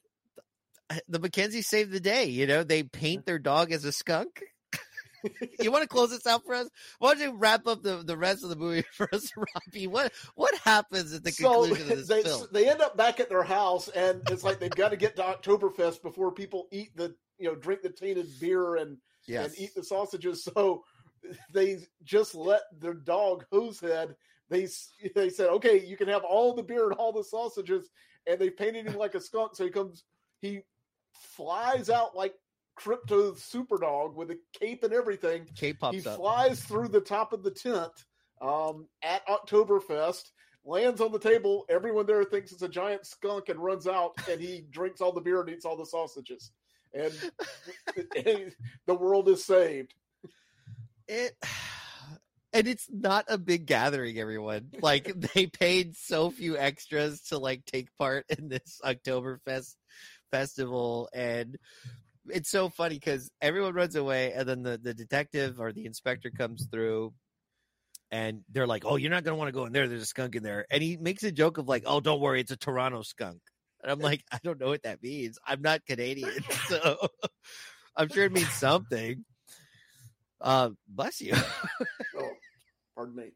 [1.08, 2.26] The McKenzie saved the day.
[2.26, 4.42] You know, they paint their dog as a skunk.
[5.60, 6.68] you want to close this out for us?
[6.98, 9.86] Why don't you wrap up the, the rest of the movie for us, Robby?
[9.86, 12.46] What what happens at the so conclusion of this they film?
[12.52, 15.22] they end up back at their house, and it's like they've got to get to
[15.22, 19.84] Oktoberfest before people eat the you know drink the tainted beer and and eat the
[19.84, 20.44] sausages.
[20.44, 20.84] So
[21.52, 24.14] they just let their dog Hosehead.
[24.48, 24.68] They
[25.14, 27.88] they said, okay, you can have all the beer and all the sausages,
[28.26, 29.54] and they painted him like a skunk.
[29.54, 30.04] So he comes,
[30.40, 30.62] he
[31.12, 32.34] flies out like
[32.78, 35.46] Krypto superdog with a cape and everything.
[35.56, 36.16] Cape pops he up.
[36.16, 37.92] flies through the top of the tent
[38.40, 40.30] um, at Oktoberfest,
[40.64, 41.66] lands on the table.
[41.68, 45.20] Everyone there thinks it's a giant skunk and runs out, and he drinks all the
[45.20, 46.52] beer and eats all the sausages.
[46.94, 47.12] And,
[48.26, 48.52] and
[48.86, 49.94] the world is saved.
[51.06, 51.36] it
[52.52, 55.04] and it's not a big gathering everyone like
[55.34, 59.76] they paid so few extras to like take part in this oktoberfest
[60.30, 61.56] festival and
[62.28, 66.30] it's so funny because everyone runs away and then the, the detective or the inspector
[66.30, 67.12] comes through
[68.10, 69.88] and they're like oh you're not going to want to go in there.
[69.88, 70.66] There's a skunk in there.
[70.70, 72.40] And he makes a joke of like oh don't worry.
[72.40, 73.40] It's a toronto skunk.
[73.82, 75.38] And i'm like i don't know what that means.
[75.46, 77.08] I'm not canadian so
[77.96, 79.24] i'm sure it means something.
[80.40, 81.34] Uh bless you.
[82.18, 82.30] Oh,
[82.94, 83.32] pardon me.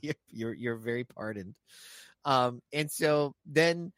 [0.00, 1.54] you're, you're you're very pardoned.
[2.24, 3.92] Um, and so then,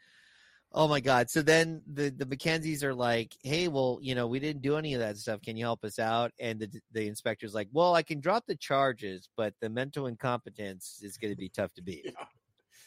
[0.73, 1.31] oh my God!
[1.31, 4.95] So then the the McKenzies are like, "Hey, well, you know, we didn't do any
[4.95, 5.41] of that stuff.
[5.43, 8.57] Can you help us out?" And the the inspector's like, "Well, I can drop the
[8.57, 12.27] charges, but the mental incompetence is going to be tough to beat." Yeah.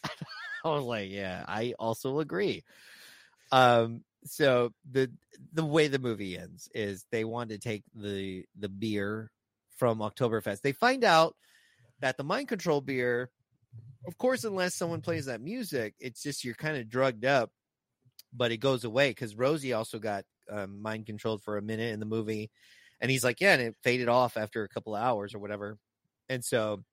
[0.65, 2.63] I was like, "Yeah, I also agree."
[3.51, 5.11] um so the
[5.53, 9.31] the way the movie ends is they want to take the the beer
[9.77, 10.61] from Oktoberfest.
[10.61, 11.35] They find out
[12.01, 13.31] that the mind control beer,
[14.07, 17.51] of course, unless someone plays that music, it's just you're kind of drugged up,
[18.33, 21.99] but it goes away because Rosie also got um, mind controlled for a minute in
[21.99, 22.49] the movie,
[23.01, 25.77] and he's like, yeah, and it faded off after a couple of hours or whatever,
[26.27, 26.83] and so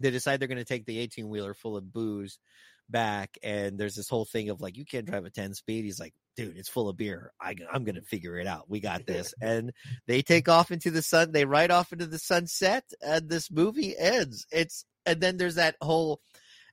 [0.00, 2.38] they decide they're going to take the 18 wheeler full of booze
[2.90, 6.00] back and there's this whole thing of like you can't drive a 10 speed he's
[6.00, 9.32] like dude it's full of beer I, i'm gonna figure it out we got this
[9.40, 9.72] and
[10.06, 13.96] they take off into the sun they ride off into the sunset and this movie
[13.96, 16.20] ends it's and then there's that whole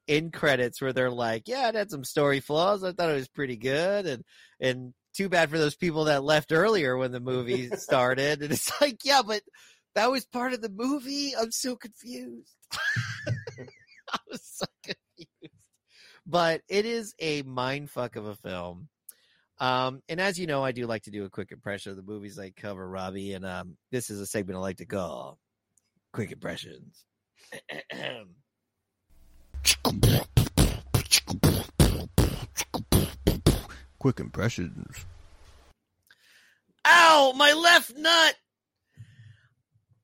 [0.07, 2.83] in credits where they're like yeah it had some story flaws.
[2.83, 4.23] I thought it was pretty good and
[4.59, 8.41] and too bad for those people that left earlier when the movie started.
[8.41, 9.41] And it's like yeah but
[9.95, 11.33] that was part of the movie.
[11.35, 12.53] I'm so confused.
[12.71, 15.55] I was so confused.
[16.25, 18.89] But it is a mind fuck of a film.
[19.59, 22.03] Um, and as you know, I do like to do a quick impression of the
[22.03, 25.39] movies I cover, Robby, and um, this is a segment I like to call
[26.13, 27.03] Quick Impressions.
[33.99, 35.05] Quick impressions.
[36.85, 38.35] Ow, my left nut!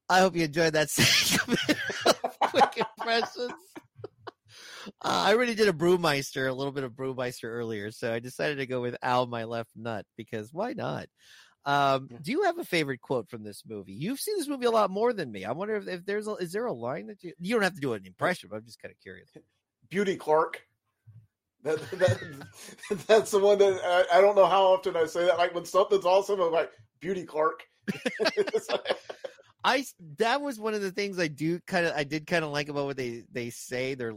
[0.09, 1.59] I hope you enjoyed that segment
[2.39, 3.53] Quick Impressions.
[4.86, 8.57] Uh, I already did a Brewmeister, a little bit of Brewmeister earlier, so I decided
[8.57, 11.07] to go with "Ow, my left nut" because why not?
[11.65, 13.93] Um, do you have a favorite quote from this movie?
[13.93, 15.45] You've seen this movie a lot more than me.
[15.45, 17.75] I wonder if, if there's a, is there a line that you you don't have
[17.75, 19.29] to do an impression, but I'm just kind of curious.
[19.94, 20.60] Beauty Clark.
[21.62, 22.48] That, that,
[23.08, 23.80] that's the one that
[24.12, 25.38] I, I don't know how often I say that.
[25.38, 27.64] Like when something's awesome, I'm like Beauty Clark.
[28.20, 28.98] Like-
[29.66, 29.86] I
[30.18, 32.68] that was one of the things I do kind of I did kind of like
[32.68, 34.14] about what they they say their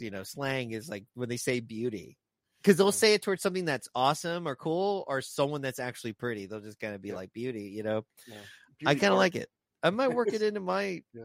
[0.00, 2.16] you know slang is like when they say beauty
[2.62, 6.46] because they'll say it towards something that's awesome or cool or someone that's actually pretty.
[6.46, 8.04] They'll just kind of be like beauty, you know.
[8.26, 8.88] Yeah.
[8.88, 9.48] I kind of like it.
[9.84, 11.22] I might work it into my, Yeah.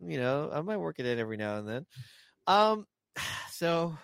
[0.00, 1.86] you know, I might work it in every now and then.
[2.46, 2.86] Um,
[3.54, 3.96] so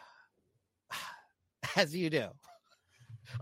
[1.77, 2.27] as you do,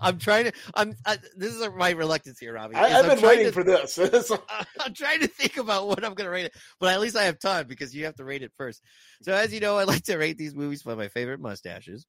[0.00, 0.52] I'm trying to.
[0.74, 0.94] I'm.
[1.06, 2.76] I, this is my reluctance here, Robby.
[2.76, 3.98] I, i've I'm been waiting to- for this.
[4.80, 7.24] I'm trying to think about what I'm going to rate it, but at least I
[7.24, 8.82] have time because you have to rate it first.
[9.22, 12.06] So, as you know, I like to rate these movies by my favorite mustaches.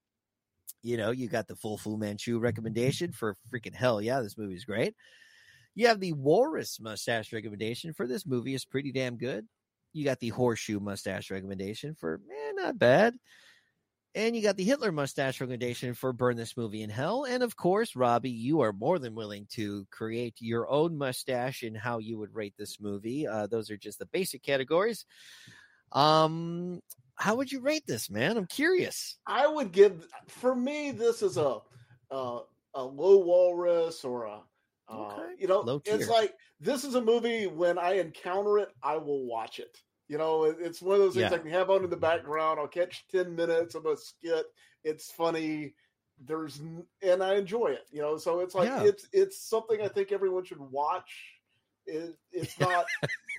[0.82, 4.54] You know, you got the full Fu Manchu recommendation for freaking hell yeah, this movie
[4.54, 4.94] is great.
[5.74, 9.46] You have the Walrus mustache recommendation for this movie is pretty damn good.
[9.92, 13.14] You got the Horseshoe mustache recommendation for eh, not bad.
[14.14, 17.24] And you got the Hitler mustache recommendation for Burn This Movie in Hell.
[17.24, 21.76] And of course, Robby, you are more than willing to create your own mustache and
[21.76, 23.28] how you would rate this movie.
[23.28, 25.06] Uh, those are just the basic categories.
[25.92, 26.80] Um,
[27.14, 28.36] how would you rate this, man?
[28.36, 29.18] I'm curious.
[29.26, 31.58] I would give for me this is a
[32.10, 32.40] a,
[32.74, 34.40] a low walrus or a
[34.88, 39.24] uh, you know it's like this is a movie when I encounter it I will
[39.26, 39.76] watch it.
[40.10, 41.36] You know, it's one of those things Yeah.
[41.36, 42.58] I can have on in the background.
[42.58, 44.44] I'll catch ten minutes of a skit.
[44.82, 45.74] It's funny.
[46.18, 46.60] There's
[47.00, 47.86] and I enjoy it.
[47.92, 48.82] You know, so it's like Yeah.
[48.82, 51.14] it's it's something I think everyone should watch.
[51.86, 52.86] It, it's not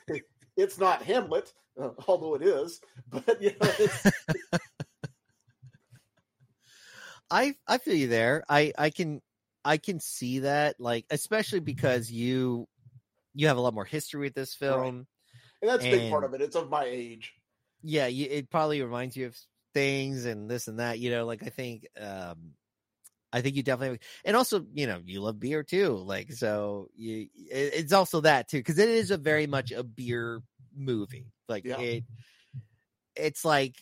[0.55, 2.79] it's not Hamlet, uh, although it is.
[3.09, 4.07] But you know, it's,
[7.29, 8.45] I I feel you there.
[8.47, 9.21] I I can
[9.65, 12.65] I can see that like especially because you
[13.33, 15.05] you have a lot more history with this film.
[15.61, 16.41] And that's a big part of it.
[16.41, 17.33] It's of my age.
[17.83, 19.37] Yeah, you, it probably reminds you of
[19.73, 22.53] things and this and that, you know, like I think um
[23.33, 25.95] I think you definitely and also, you know, you love beer too.
[25.95, 29.83] Like so you it, it's also that too cuz it is a very much a
[29.83, 30.41] beer
[30.75, 31.31] movie.
[31.47, 31.79] Like Yeah.
[31.79, 32.03] it
[33.15, 33.75] it's like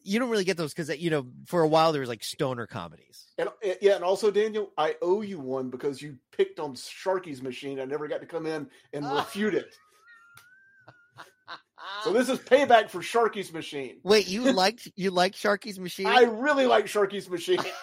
[0.00, 2.66] you don't really get those cuz you know, for a while there was like stoner
[2.66, 3.32] comedies.
[3.38, 7.42] And uh, yeah, and also Daniel, I owe you one because you picked on Sharky's
[7.42, 7.80] machine.
[7.80, 9.16] I never got to come in and Ah.
[9.18, 9.74] refute it.
[12.04, 13.98] So this is payback for Sharky's machine.
[14.02, 16.06] Wait, you liked you liked Sharky's Machine?
[16.06, 17.58] I really like Sharky's machine.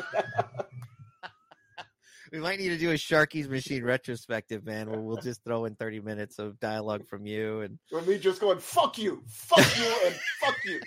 [2.32, 5.76] We might need to do a Sharky's Machine retrospective, man, where we'll just throw in
[5.76, 9.96] 30 minutes of dialogue from you and Or me just going, fuck you, fuck you,
[10.04, 10.82] and fuck you.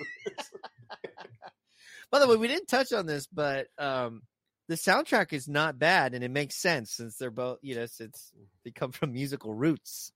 [2.10, 4.22] By the way, we didn't touch on this, but um
[4.66, 8.32] the soundtrack is not bad and it makes sense since they're both, you know, since
[8.64, 10.10] they come from musical roots.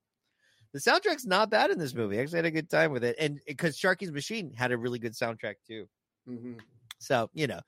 [0.72, 2.18] The soundtrack's not bad in this movie.
[2.18, 3.16] I actually had a good time with it.
[3.18, 5.88] And because Sharky's Machine had a really good soundtrack too.
[6.28, 6.60] Mhm.
[6.98, 7.60] So, you know,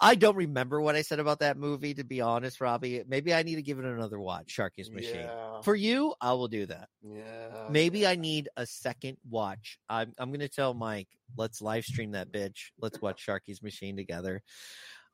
[0.00, 3.02] I don't remember what I said about that movie, to be honest, Robby.
[3.06, 5.16] Maybe I need to give it another watch, Sharky's Machine.
[5.16, 6.88] Yeah, For you, I will do that.
[7.02, 7.66] yeah.
[7.70, 9.78] Maybe I need a second watch.
[9.90, 12.70] I'm I'm gonna tell Mike, let's live stream that bitch.
[12.80, 14.42] Let's watch Sharky's Machine together.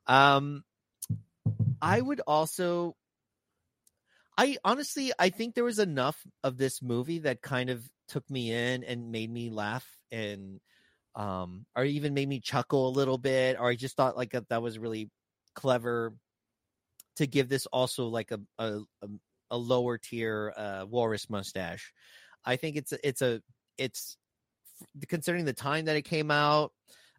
[0.05, 0.63] Um
[1.81, 2.95] I would also
[4.37, 8.51] I honestly I think there was enough of this movie that kind of took me
[8.51, 10.59] in and made me laugh and
[11.15, 14.49] um or even made me chuckle a little bit or I just thought like that,
[14.49, 15.09] that was really
[15.55, 16.13] clever
[17.15, 19.07] to give this also like a a, a,
[19.51, 21.91] a lower tier uh walrus mustache.
[22.45, 23.41] I think it's a, it's a
[23.77, 24.17] it's
[25.07, 26.71] considering the time that it came out,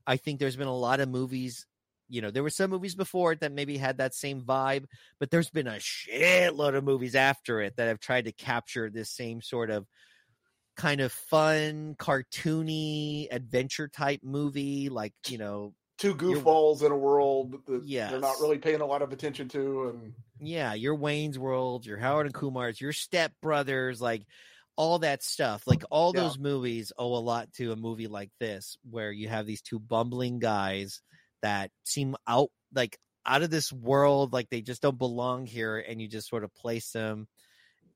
[0.07, 1.67] I think there's been a lot of movies
[2.09, 4.85] you know, there were some movies before it that maybe had that same vibe,
[5.21, 9.11] but there's been a shitload of movies after it that have tried to capture this
[9.11, 9.87] same sort of
[10.77, 14.89] kind of fun, cartoony, adventure type movie.
[14.89, 19.03] Like, you know, Two goofballs in a world that they're not really paying a lot
[19.03, 24.01] of attention to, and yeah, your Wayne's World, your Harold and Kumar's, your Step Brothers,
[24.01, 24.23] like
[24.77, 25.67] all that stuff.
[25.67, 26.23] Like all Yeah.
[26.23, 29.81] those movies owe a lot to a movie like this, where you have these two
[29.81, 31.03] bumbling guys
[31.43, 36.01] that seem out like out of this world, like they just don't belong here, and
[36.01, 37.29] you just sort of place them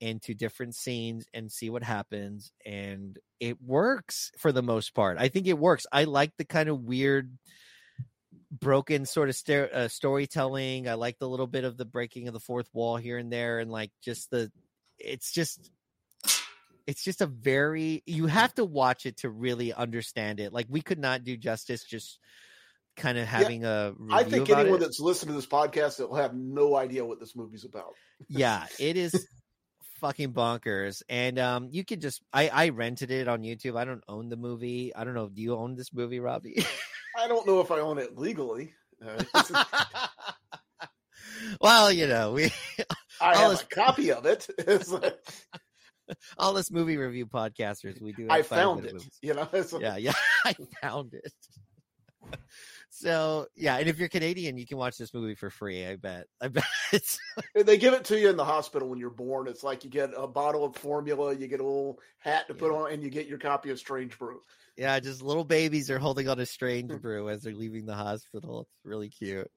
[0.03, 5.17] into different scenes and see what happens and it works for the most part.
[5.17, 5.87] I think it works.
[5.93, 7.39] I like the kind of weird
[8.51, 10.89] broken sort of ster- uh, storytelling.
[10.89, 13.61] I like the little bit of the breaking of the fourth wall here and there
[13.61, 14.51] and like just the
[14.99, 15.71] it's just
[16.87, 20.53] it's just a very you have to watch it to really understand it.
[20.53, 22.19] Like we could not do justice just
[22.97, 24.81] kind of having a review I think anyone it.
[24.81, 27.95] that's listening to this podcast that will have no idea what this movie's about.
[28.29, 29.27] yeah it is
[30.01, 34.03] fucking bonkers and um you can just i i rented it on youtube i don't
[34.09, 36.65] own the movie i don't know do you own this movie robby
[37.17, 38.73] I don't know if I own it legally.
[39.05, 39.53] Uh, it's-
[41.61, 42.45] well you know we
[43.21, 44.49] I All have this- a copy of it.
[44.89, 45.19] Like,
[46.39, 48.95] all this movie review podcasters we do I found it.
[49.21, 50.13] You know, yeah yeah
[50.45, 51.33] i found it
[52.95, 56.27] so yeah and if you're canadian you can watch this movie for free i bet
[56.43, 56.65] i bet
[57.55, 59.49] they give it to you in the hospital when you're born.
[59.49, 62.71] It's like you get a bottle of formula, you get a little hat to put
[62.71, 62.79] Yeah.
[62.79, 64.43] on, and you get your copy of Strange Brew.
[64.77, 68.63] Yeah, just little babies are holding on a strange brew as they're leaving the hospital.
[68.63, 69.51] It's really cute.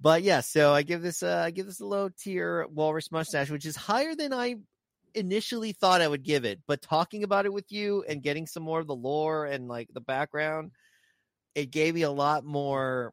[0.00, 3.50] But yeah, so I give this uh I give this a low tier walrus mustache,
[3.50, 4.56] which is higher than I
[5.14, 6.60] initially thought I would give it.
[6.68, 9.88] But talking about it with you and getting some more of the lore and like
[9.92, 10.70] the background,
[11.56, 13.12] it gave me a lot more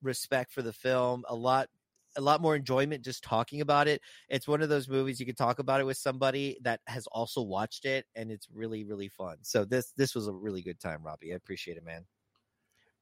[0.00, 1.68] respect for the film, a lot
[2.16, 4.00] a lot more enjoyment just talking about it.
[4.28, 7.42] It's one of those movies you can talk about it with somebody that has also
[7.42, 9.38] watched it and it's really really fun.
[9.42, 11.32] So this this was a really good time, Robby.
[11.32, 12.06] I appreciate it, man.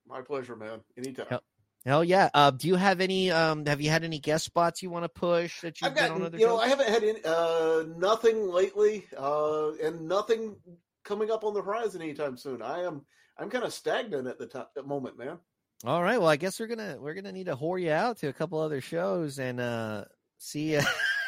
[0.09, 0.81] My pleasure, man.
[0.97, 1.27] Anytime.
[1.31, 1.43] Yep.
[1.85, 2.31] Hell yeah.
[2.33, 5.11] Uh do you have any um have you had any guest spots you want to
[5.11, 6.59] push that you've I've on other you know.
[6.59, 10.57] I haven't had any, uh, nothing lately, uh, and nothing
[11.05, 12.63] coming up on the horizon anytime soon.
[12.63, 13.05] I am,
[13.43, 15.39] I'm kind of stagnant at the top, at the moment, man.
[15.85, 16.19] All right.
[16.19, 18.61] Well, I guess we're gonna we're gonna need to whore you out to a couple
[18.61, 20.05] other shows and uh
[20.39, 20.85] see uh,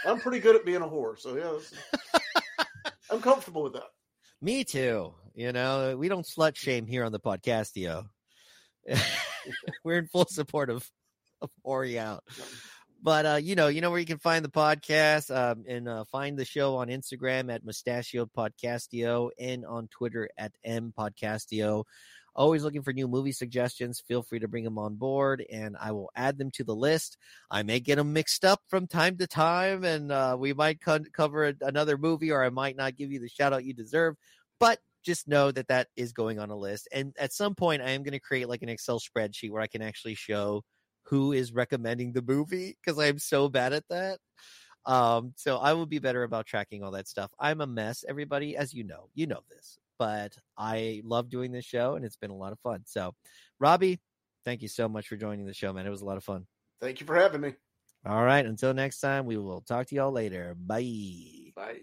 [0.07, 2.63] I'm pretty good at being a whore, so yeah,
[3.11, 3.89] I'm comfortable with that.
[4.41, 5.13] Me too.
[5.35, 8.07] You know, we don't slut shame here on the podcastio.
[9.85, 10.89] We're in full support of
[11.43, 12.23] of whore you out.
[13.05, 16.05] But uh, you know, you know where you can find the podcast um, and uh,
[16.11, 21.85] find the show on Instagram at Mustachio Podcastio and on Twitter at M Podcastio.
[22.35, 24.01] Always looking for new movie suggestions.
[24.09, 27.19] Feel free to bring them on board, and I will add them to the list.
[27.51, 31.05] I may get them mixed up from time to time, and uh, we might co-
[31.13, 34.17] cover a- another movie, or I might not give you the shout out you deserve.
[34.59, 36.89] But just know that that is going on a list.
[36.91, 39.67] And at some point, I am going to create like an Excel spreadsheet where I
[39.67, 40.65] can actually show
[41.05, 44.19] who is recommending the movie because I'm so bad at that.
[44.87, 47.31] Um, so I will be better about tracking all that stuff.
[47.39, 49.09] I'm a mess, everybody, as you know.
[49.15, 52.61] You know this, but I love doing this show and it's been a lot of
[52.61, 52.83] fun.
[52.85, 53.15] So,
[53.59, 54.01] Robby,
[54.45, 55.87] thank you so much for joining the show, man.
[55.87, 56.47] It was a lot of fun.
[56.81, 57.55] Thank you for having me.
[58.07, 58.45] All right.
[58.45, 60.55] Until next time, we will talk to y'all later.
[60.59, 61.53] Bye.
[61.57, 61.81] Bye.